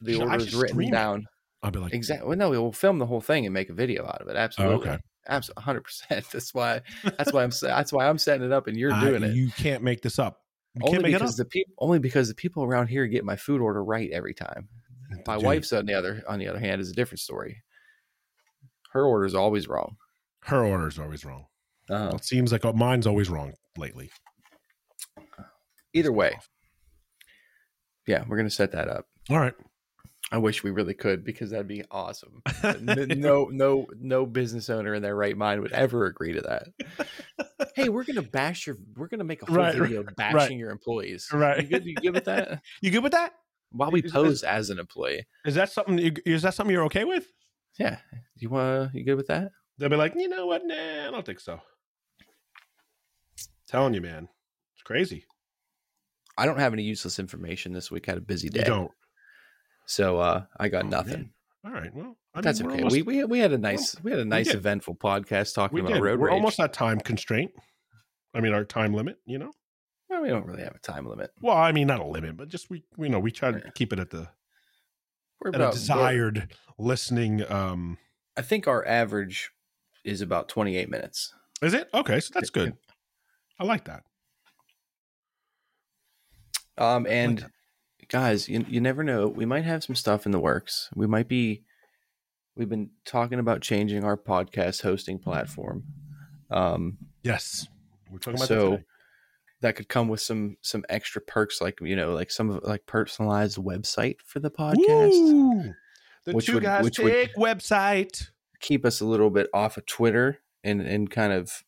the 0.00 0.20
order 0.20 0.36
is 0.36 0.54
written 0.54 0.74
stream 0.76 0.88
it? 0.88 0.92
down. 0.92 1.26
I'll 1.62 1.70
be 1.70 1.78
like, 1.78 1.94
Exactly. 1.94 2.28
Well, 2.28 2.36
no, 2.36 2.50
we'll 2.50 2.72
film 2.72 2.98
the 2.98 3.06
whole 3.06 3.20
thing 3.20 3.46
and 3.46 3.54
make 3.54 3.70
a 3.70 3.72
video 3.74 4.04
out 4.06 4.20
of 4.20 4.28
it. 4.28 4.34
Oh, 4.36 4.38
absolutely. 4.38 4.74
Oh, 4.88 4.92
okay. 4.92 5.02
Absolutely. 5.28 5.62
Hundred 5.62 5.84
percent. 5.84 6.24
That's 6.32 6.52
why. 6.52 6.82
That's 7.16 7.32
why 7.32 7.42
I'm. 7.44 7.50
That's 7.62 7.92
why 7.92 8.06
I'm 8.08 8.18
setting 8.18 8.44
it 8.44 8.52
up 8.52 8.66
and 8.66 8.76
you're 8.76 8.92
I- 8.92 9.00
doing 9.00 9.22
it. 9.22 9.34
You 9.34 9.50
can't 9.50 9.82
make 9.82 10.02
this 10.02 10.18
up. 10.18 10.40
Only 10.82 10.92
can't 10.92 11.02
make 11.02 11.12
it 11.12 11.16
up. 11.16 11.20
because 11.22 11.36
the 11.36 11.44
people. 11.44 11.74
Only 11.78 11.98
because 11.98 12.28
the 12.28 12.34
people 12.34 12.64
around 12.64 12.88
here 12.88 13.06
get 13.06 13.24
my 13.24 13.36
food 13.36 13.60
order 13.60 13.82
right 13.84 14.10
every 14.10 14.34
time. 14.34 14.68
My 15.26 15.36
Dude, 15.36 15.44
wife's 15.44 15.72
on 15.72 15.86
the 15.86 15.94
other 15.94 16.22
on 16.28 16.38
the 16.38 16.48
other 16.48 16.58
hand 16.58 16.80
is 16.80 16.90
a 16.90 16.94
different 16.94 17.20
story. 17.20 17.62
Her 18.92 19.04
order 19.04 19.24
is 19.24 19.34
always 19.34 19.68
wrong. 19.68 19.96
Her 20.40 20.64
order 20.64 20.88
is 20.88 20.98
always 20.98 21.24
wrong. 21.24 21.46
Uh, 21.88 22.12
It 22.14 22.24
seems 22.24 22.50
like 22.52 22.64
uh, 22.64 22.72
mine's 22.72 23.06
always 23.06 23.28
wrong 23.30 23.52
lately. 23.76 24.10
either 25.92 26.12
way, 26.12 26.38
yeah, 28.06 28.24
we're 28.28 28.36
gonna 28.36 28.50
set 28.50 28.72
that 28.72 28.88
up. 28.88 29.06
All 29.30 29.38
right. 29.38 29.54
I 30.32 30.38
wish 30.38 30.64
we 30.64 30.70
really 30.70 30.94
could 30.94 31.22
because 31.24 31.50
that'd 31.50 31.68
be 31.68 31.84
awesome. 31.90 32.42
No, 32.82 33.48
no, 33.50 33.86
no 34.00 34.26
business 34.26 34.68
owner 34.70 34.94
in 34.94 35.02
their 35.02 35.14
right 35.14 35.36
mind 35.36 35.60
would 35.60 35.72
ever 35.72 36.06
agree 36.06 36.32
to 36.32 36.40
that. 36.40 37.48
hey, 37.76 37.88
we're 37.88 38.04
gonna 38.04 38.22
bash 38.22 38.66
your. 38.66 38.76
We're 38.96 39.08
gonna 39.08 39.24
make 39.24 39.42
a 39.42 39.46
whole 39.46 39.56
Right, 39.56 39.74
video 39.74 40.04
bashing 40.16 40.58
your 40.58 40.70
employees. 40.70 41.28
Right. 41.32 41.62
You 41.62 41.68
good? 41.68 41.84
You 41.84 41.94
good 41.94 42.14
with 42.14 42.24
that? 42.24 42.62
You 42.80 42.90
good 42.90 43.02
with 43.02 43.12
that? 43.12 43.32
While 43.70 43.90
we 43.90 44.00
Is- 44.00 44.06
is- 44.06 44.12
pose 44.12 44.42
as 44.42 44.70
an 44.70 44.78
employee. 44.78 45.26
Is 45.44 45.54
that 45.56 45.70
something? 45.70 45.98
You, 45.98 46.12
is 46.24 46.42
that 46.42 46.54
something 46.54 46.72
you're 46.72 46.84
okay 46.84 47.04
with? 47.04 47.26
Yeah. 47.78 47.98
You 48.36 48.48
want? 48.50 48.94
You 48.94 49.04
good 49.04 49.16
with 49.16 49.26
that? 49.28 49.50
They'll 49.78 49.88
be 49.90 49.96
like, 49.96 50.14
you 50.16 50.28
know 50.28 50.46
what? 50.46 50.62
Nah, 50.64 51.08
I 51.08 51.10
don't 51.10 51.26
think 51.26 51.40
so. 51.40 51.60
Telling 53.68 53.94
you, 53.94 54.00
man, 54.00 54.28
it's 54.74 54.82
crazy. 54.82 55.24
I 56.38 56.46
don't 56.46 56.58
have 56.58 56.72
any 56.72 56.82
useless 56.82 57.18
information 57.18 57.72
this 57.72 57.90
week. 57.90 58.08
I 58.08 58.12
had 58.12 58.18
a 58.18 58.22
busy 58.22 58.48
day, 58.48 58.60
You 58.60 58.66
don't. 58.66 58.90
So 59.86 60.18
uh, 60.18 60.44
I 60.58 60.68
got 60.68 60.84
Oh, 60.84 60.88
nothing. 60.88 61.12
man. 61.12 61.30
All 61.64 61.72
right. 61.72 61.94
Well, 61.94 62.16
I 62.34 62.40
That's 62.40 62.60
mean, 62.60 62.66
we're 62.68 62.74
okay. 62.74 62.82
almost- 62.82 62.96
we, 62.96 63.02
we 63.02 63.24
we 63.24 63.38
had 63.38 63.52
a 63.52 63.58
nice 63.58 63.96
we 64.02 64.10
had 64.10 64.20
a 64.20 64.24
nice 64.24 64.52
eventful 64.52 64.96
podcast 64.96 65.54
talking 65.54 65.78
about 65.80 65.92
did. 65.94 66.02
road 66.02 66.18
We're 66.20 66.26
rage. 66.28 66.34
almost 66.34 66.60
at 66.60 66.72
time 66.72 67.00
constraint. 67.00 67.52
I 68.34 68.40
mean, 68.40 68.52
our 68.52 68.64
time 68.64 68.92
limit. 68.92 69.18
You 69.24 69.38
know. 69.38 69.52
well, 70.10 70.20
we 70.22 70.28
don't 70.28 70.46
really 70.46 70.62
have 70.64 70.74
a 70.74 70.78
time 70.80 71.06
limit. 71.06 71.30
Well, 71.40 71.56
I 71.56 71.72
mean, 71.72 71.86
not 71.86 72.00
a 72.00 72.06
limit, 72.06 72.36
but 72.36 72.48
just 72.48 72.68
we, 72.70 72.84
we 72.96 73.08
know 73.08 73.18
we 73.20 73.30
try 73.30 73.50
to 73.52 73.70
keep 73.72 73.92
it 73.92 73.98
at 73.98 74.10
the 74.10 74.28
We're 75.40 75.50
at 75.50 75.54
about 75.54 75.74
a 75.74 75.76
desired 75.76 76.52
listening. 76.78 77.50
Um, 77.50 77.96
I 78.36 78.42
think 78.42 78.66
our 78.68 78.84
average 78.86 79.50
is 80.04 80.20
about 80.20 80.48
28 80.48 80.90
minutes. 80.90 81.32
is 81.62 81.72
it 81.72 81.88
okay? 81.94 82.20
So 82.20 82.32
that's 82.34 82.50
good. 82.50 82.76
I 83.58 83.64
like 83.64 83.84
that. 83.84 84.02
Um, 86.76 87.06
and. 87.08 87.46
Guys, 88.08 88.48
you, 88.48 88.64
you 88.68 88.80
never 88.80 89.02
know. 89.04 89.26
We 89.28 89.44
might 89.46 89.64
have 89.64 89.84
some 89.84 89.94
stuff 89.96 90.26
in 90.26 90.32
the 90.32 90.38
works. 90.40 90.90
We 90.94 91.06
might 91.06 91.28
be. 91.28 91.62
We've 92.56 92.68
been 92.68 92.90
talking 93.04 93.38
about 93.40 93.62
changing 93.62 94.04
our 94.04 94.16
podcast 94.16 94.82
hosting 94.82 95.18
platform. 95.18 95.84
Um, 96.50 96.98
Yes, 97.22 97.66
we're 98.12 98.18
talking 98.18 98.34
about 98.38 98.48
so 98.48 98.70
that 98.72 98.84
that 99.62 99.76
could 99.76 99.88
come 99.88 100.08
with 100.08 100.20
some 100.20 100.56
some 100.60 100.84
extra 100.90 101.22
perks, 101.22 101.60
like 101.62 101.78
you 101.80 101.96
know, 101.96 102.12
like 102.12 102.30
some 102.30 102.50
of 102.50 102.62
like 102.64 102.84
personalized 102.86 103.56
website 103.56 104.16
for 104.24 104.40
the 104.40 104.50
podcast. 104.50 105.10
Woo! 105.10 105.74
The 106.26 106.32
Which 106.32 106.46
two 106.46 106.54
would- 106.54 106.62
guys 106.62 106.84
which 106.84 106.98
would- 106.98 107.10
take 107.12 107.34
website. 107.36 108.28
Keep 108.60 108.84
us 108.84 109.00
a 109.00 109.04
little 109.06 109.30
bit 109.30 109.48
off 109.54 109.76
of 109.76 109.86
Twitter 109.86 110.38
and 110.62 110.80
and 110.82 111.10
kind 111.10 111.32
of, 111.32 111.64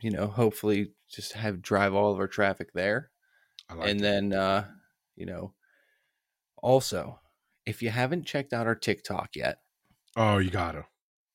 you 0.00 0.10
know, 0.10 0.26
hopefully 0.26 0.92
just 1.08 1.32
have 1.34 1.62
drive 1.62 1.94
all 1.94 2.12
of 2.12 2.18
our 2.18 2.28
traffic 2.28 2.72
there. 2.74 3.10
I 3.68 3.74
like 3.74 3.88
and 3.88 4.00
it. 4.00 4.02
then 4.02 4.32
uh 4.32 4.64
you 5.16 5.26
know? 5.26 5.52
Also 6.62 7.18
if 7.66 7.82
you 7.82 7.90
haven't 7.90 8.26
checked 8.26 8.52
out 8.52 8.66
our 8.66 8.74
tiktok 8.74 9.30
yet 9.36 9.58
oh, 10.16 10.38
you 10.38 10.50
gotta. 10.50 10.84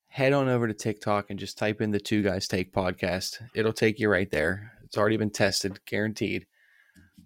head 0.07 0.33
on 0.33 0.49
over 0.49 0.67
to 0.67 0.73
tiktok 0.73 1.29
and 1.29 1.39
just 1.39 1.57
type 1.57 1.81
in 1.81 1.91
the 1.91 1.99
two 1.99 2.21
guys 2.21 2.47
take 2.47 2.73
podcast. 2.73 3.41
It'll 3.55 3.73
take 3.73 3.99
you 3.99 4.09
right 4.09 4.29
there. 4.29 4.73
It's 4.83 4.97
already 4.97 5.17
been 5.17 5.29
tested 5.29 5.79
guaranteed. 5.85 6.45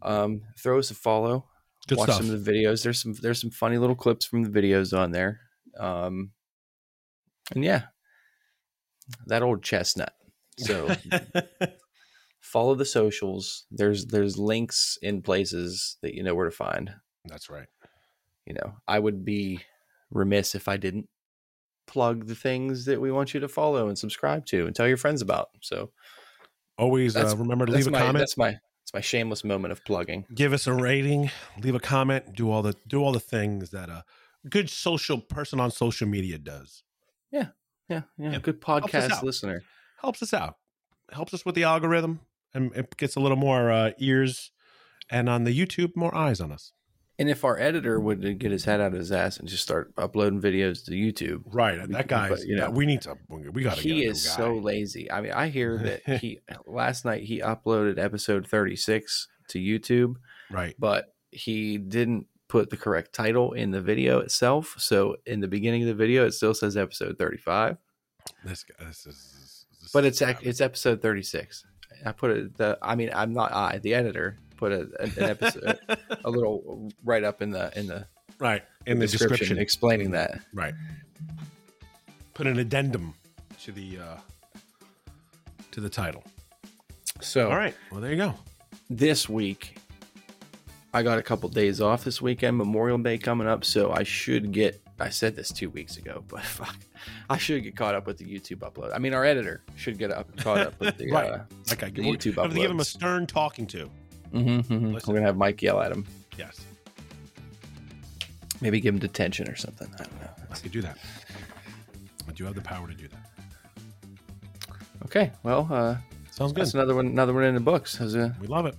Um 0.02 0.42
throw 0.58 0.80
us 0.80 0.92
a 0.92 0.96
follow. 0.96 1.48
Good 1.88 1.98
watch 1.98 2.10
stuff. 2.10 2.22
some 2.22 2.34
of 2.34 2.44
the 2.44 2.52
videos. 2.52 2.84
There's 2.84 3.02
some 3.02 3.14
there's 3.14 3.42
some 3.42 3.52
funny 3.52 3.78
little 3.78 3.96
clips 3.96 4.26
from 4.26 4.44
the 4.44 4.50
videos 4.50 4.98
on 4.98 5.12
there. 5.12 5.42
Um 5.80 6.32
and 7.54 7.64
yeah 7.64 7.84
that 9.28 9.44
old 9.44 9.64
chestnut. 9.64 10.14
So 10.58 10.96
follow 12.42 12.76
the 12.76 12.86
socials 12.86 13.66
there's 13.72 14.08
there's 14.08 14.38
links 14.38 14.98
in 15.02 15.22
places 15.22 15.98
that 16.02 16.14
you 16.16 16.24
know 16.24 16.36
where 16.36 16.46
to 16.50 16.56
find 16.56 16.94
That's 17.26 17.50
right. 17.50 17.68
you 18.46 18.54
know, 18.56 18.74
I 18.88 19.00
would 19.00 19.24
be 19.24 19.62
remiss 20.10 20.56
if 20.56 20.68
I 20.68 20.76
didn't 20.78 21.08
plug 21.88 22.26
the 22.28 22.36
things 22.36 22.86
that 22.86 23.00
we 23.00 23.12
want 23.12 23.34
you 23.34 23.40
to 23.42 23.48
follow 23.48 23.88
and 23.88 23.98
subscribe 23.98 24.46
to 24.48 24.66
and 24.66 24.76
tell 24.76 24.88
your 24.88 24.98
friends 24.98 25.22
about. 25.22 25.50
So 25.62 25.92
Always 26.78 27.16
uh, 27.16 27.36
remember 27.38 27.66
to 27.68 27.72
leave 27.72 27.88
a 27.88 27.92
my 27.92 28.00
comment. 28.00 28.18
that's 28.20 28.38
my 28.38 28.58
it's 28.82 28.94
my 28.94 29.02
shameless 29.02 29.44
moment 29.44 29.72
of 29.72 29.86
plugging. 29.86 30.26
Give 30.34 30.52
us 30.54 30.66
a 30.66 30.74
rating. 30.74 31.30
Leave 31.62 31.76
a 31.76 31.80
comment. 31.80 32.34
Do 32.36 32.50
all 32.50 32.64
the 32.64 32.76
do 32.88 33.04
all 33.04 33.12
the 33.12 33.20
things 33.20 33.70
that 33.70 33.90
a 33.90 34.04
good 34.50 34.70
social 34.70 35.20
person 35.20 35.60
on 35.60 35.70
social 35.70 36.08
media 36.08 36.40
does. 36.40 36.82
Yeah, 37.32 37.50
yeah, 37.88 38.02
Yeah, 38.18 38.40
good 38.40 38.60
podcast 38.62 39.12
out. 39.12 39.24
listener. 39.24 39.62
Helps 40.00 40.24
us 40.24 40.34
out. 40.34 40.56
Helps 41.12 41.34
us 41.36 41.46
with 41.46 41.54
the 41.56 41.64
algorithm, 41.66 42.22
and 42.54 42.72
it 42.76 42.96
gets 42.98 43.16
a 43.16 43.20
little 43.20 43.38
more 43.38 43.72
uh, 43.72 43.92
ears, 44.00 44.52
and 45.10 45.30
on 45.30 45.44
the 45.44 45.58
YouTube, 45.58 45.96
more 45.96 46.14
eyes 46.16 46.40
on 46.42 46.52
us. 46.52 46.74
And 47.20 47.30
if 47.30 47.44
our 47.46 47.60
editor 47.60 48.00
would 48.00 48.40
get 48.40 48.52
his 48.52 48.66
head 48.66 48.82
out 48.82 48.94
of 48.94 49.00
his 49.00 49.12
ass 49.12 49.38
and 49.38 49.48
just 49.48 49.62
start 49.62 49.94
uploading 49.96 50.42
videos 50.42 50.84
to 50.86 50.92
YouTube, 50.92 51.44
Right. 51.46 51.80
We 51.88 51.94
that 51.94 52.08
guy. 52.08 52.36
you 52.44 52.56
know, 52.56 52.72
we 52.72 52.88
need 52.88 53.02
to. 53.02 53.16
We 53.30 53.62
got 53.62 53.78
to. 53.78 53.82
he 53.82 54.06
is 54.06 54.24
so 54.24 54.56
lazy. 54.56 55.12
I 55.12 55.22
mean, 55.22 55.32
I 55.32 55.50
hear 55.50 55.78
that 56.06 56.20
he 56.22 56.40
last 56.66 57.06
night 57.06 57.24
he 57.24 57.40
uploaded 57.40 58.00
episode 58.00 58.48
36 58.48 59.28
to 59.50 59.60
YouTube, 59.60 60.16
right. 60.50 60.74
but 60.80 61.14
he 61.30 61.78
didn't 61.78 62.26
put 62.48 62.70
the 62.72 62.78
correct 62.78 63.14
title 63.14 63.52
in 63.54 63.70
the 63.70 63.82
video 63.82 64.20
itself. 64.20 64.76
So 64.80 65.18
in 65.28 65.42
the 65.42 65.48
beginning 65.48 65.84
of 65.84 65.90
the 65.90 65.94
video, 65.94 66.26
it 66.26 66.34
still 66.34 66.54
says 66.56 66.76
episode 66.76 67.18
35, 67.20 67.78
This, 68.44 68.64
guy- 68.64 68.84
this 68.86 69.06
is, 69.06 69.66
this 69.80 69.92
but 69.92 70.06
it's 70.06 70.22
it's 70.22 70.60
episode 70.62 71.02
36. 71.04 71.66
I 72.06 72.12
put 72.12 72.32
it 72.32 72.58
the 72.58 72.78
I 72.82 72.96
mean 72.96 73.12
I'm 73.14 73.34
not 73.34 73.52
I 73.52 73.78
the 73.80 73.94
editor 73.94 74.38
put 74.58 74.72
a, 74.72 74.82
an 75.00 75.24
episode 75.24 75.80
a 76.26 76.30
little 76.30 76.92
write 77.04 77.24
up 77.24 77.42
in 77.42 77.52
the 77.52 77.72
in 77.78 77.88
the 77.88 78.06
right 78.40 78.64
in 78.86 79.00
the 79.00 79.08
description. 79.08 79.58
explaining 79.58 80.12
that. 80.12 80.40
Right. 80.54 80.74
Put 82.34 82.48
an 82.48 82.60
addendum 82.60 83.14
to 83.64 83.72
the 83.72 84.00
uh 84.00 84.18
to 85.72 85.80
the 85.82 85.90
title. 85.90 86.24
So 87.22 87.50
All 87.50 87.58
right. 87.58 87.76
Well, 87.92 88.02
there 88.02 88.12
you 88.12 88.18
go. 88.18 88.36
this 88.90 89.30
week 89.30 89.78
I 90.94 91.04
got 91.04 91.18
a 91.18 91.24
couple 91.24 91.48
days 91.50 91.80
off 91.80 92.04
this 92.04 92.22
weekend, 92.22 92.58
Memorial 92.58 92.98
Day 92.98 93.18
coming 93.18 93.48
up, 93.48 93.64
so 93.64 93.94
I 93.94 94.04
should 94.04 94.52
get 94.52 94.81
I 95.02 95.10
said 95.10 95.36
this 95.36 95.52
two 95.52 95.70
weeks 95.70 95.98
ago, 95.98 96.24
but 96.30 96.42
fuck, 96.44 96.76
I 97.30 97.38
should 97.38 97.64
get 97.64 97.76
caught 97.76 97.96
up 97.96 98.08
with 98.08 98.18
the 98.18 98.26
YouTube 98.26 98.60
upload. 98.60 98.92
I 98.94 99.00
mean, 99.00 99.14
our 99.14 99.26
editor 99.26 99.64
should 99.76 99.98
get 99.98 100.12
up 100.12 100.36
caught 100.38 100.60
up 100.60 100.80
with 100.80 100.98
the 100.98 101.12
Right. 101.12 101.32
uh, 101.32 101.40
Okay. 101.74 101.90
the 101.90 102.02
we're 102.08 102.16
YouTube 102.16 102.36
have 102.42 102.54
give 102.54 102.70
him 102.72 102.80
a 102.80 102.86
stern 102.86 103.26
talking 103.28 103.66
to. 103.68 103.90
mhm, 104.34 104.64
mhm. 104.66 104.94
We're 104.94 105.00
gonna 105.16 105.22
have 105.26 105.38
Mike 105.38 105.62
yell 105.62 105.82
at 105.82 105.92
him, 105.92 106.06
Yes. 106.38 106.62
maybe 108.62 108.80
give 108.80 108.94
him 108.94 109.00
detention 109.00 109.50
or 109.50 109.56
something. 109.56 109.88
I 109.96 110.04
don't 110.04 110.22
know. 110.22 110.30
I 110.52 110.56
could 110.56 110.72
do 110.72 110.82
that. 110.82 110.98
I 112.28 112.32
do 112.34 112.46
have 112.46 112.56
the 112.56 112.62
power 112.62 112.88
to 112.88 112.94
do 112.94 113.08
that. 113.08 113.18
Okay, 115.06 115.32
well, 115.44 115.68
uh, 115.72 115.98
Sounds 116.30 116.54
good. 116.54 116.62
that's 116.62 116.74
another 116.76 116.96
one. 116.96 117.08
Another 117.08 117.34
one 117.34 117.44
in 117.44 117.56
the 117.56 117.60
books. 117.60 118.00
A- 118.00 118.36
We 118.40 118.48
love 118.48 118.66
it. 118.68 118.76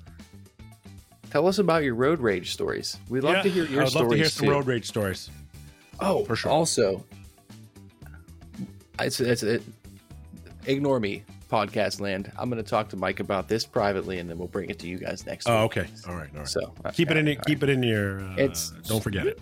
tell 1.31 1.47
us 1.49 1.59
about 1.59 1.83
your 1.83 1.95
road 1.97 2.21
rage 2.21 2.53
stories. 2.53 2.97
We 3.09 3.21
love 3.21 3.37
Yeah, 3.37 3.43
to 3.43 3.51
hear 3.51 3.65
your 3.65 3.81
I 3.81 3.85
would 3.85 3.91
stories 3.91 4.03
love 4.05 4.11
to 4.13 4.17
hear 4.17 4.29
some 4.29 4.47
too. 4.47 4.53
road 4.53 4.67
rage 4.67 4.87
stories. 4.87 5.31
Oh, 6.01 6.25
For 6.25 6.37
sure. 6.37 6.51
Also, 6.51 7.05
it's 8.99 9.21
it's 9.21 9.43
it, 9.43 9.63
ignore 10.67 11.01
me, 11.01 11.25
podcast 11.51 12.01
land. 12.01 12.31
I'm 12.39 12.51
going 12.51 12.63
to 12.63 12.69
talk 12.69 12.89
to 12.91 12.97
Mike 12.97 13.21
about 13.21 13.49
this 13.49 13.65
privately, 13.65 14.19
and 14.19 14.29
then 14.29 14.39
we'll 14.39 14.49
bring 14.49 14.71
it 14.71 14.79
to 14.81 14.89
you 14.89 14.99
guys 14.99 15.25
next. 15.27 15.49
Oh, 15.49 15.63
week. 15.63 15.77
okay. 15.79 15.91
All 16.09 16.15
right. 16.17 16.31
All 16.33 16.39
right. 16.41 16.49
So 16.49 16.73
uh, 16.85 16.91
keep 16.91 17.11
it 17.11 17.17
in. 17.17 17.27
all 17.27 17.33
your 17.35 17.43
Keep 17.43 17.63
it 17.63 17.69
in 17.69 17.83
your. 17.83 18.21
Uh, 18.21 18.35
It's- 18.37 18.73
don't 18.87 19.03
forget 19.03 19.27
it. 19.27 19.41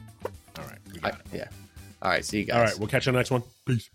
All 0.59 0.65
right. 0.65 0.79
right. 1.03 1.15
I- 1.15 1.37
yeah. 1.37 1.49
All 2.03 2.11
right. 2.11 2.25
See 2.25 2.39
you 2.41 2.45
guys. 2.45 2.57
All 2.57 2.65
right. 2.65 2.79
We'll 2.79 2.89
catch 2.89 3.07
you 3.07 3.11
on 3.11 3.15
the 3.15 3.19
next 3.21 3.31
one. 3.31 3.43
Peace. 3.67 3.91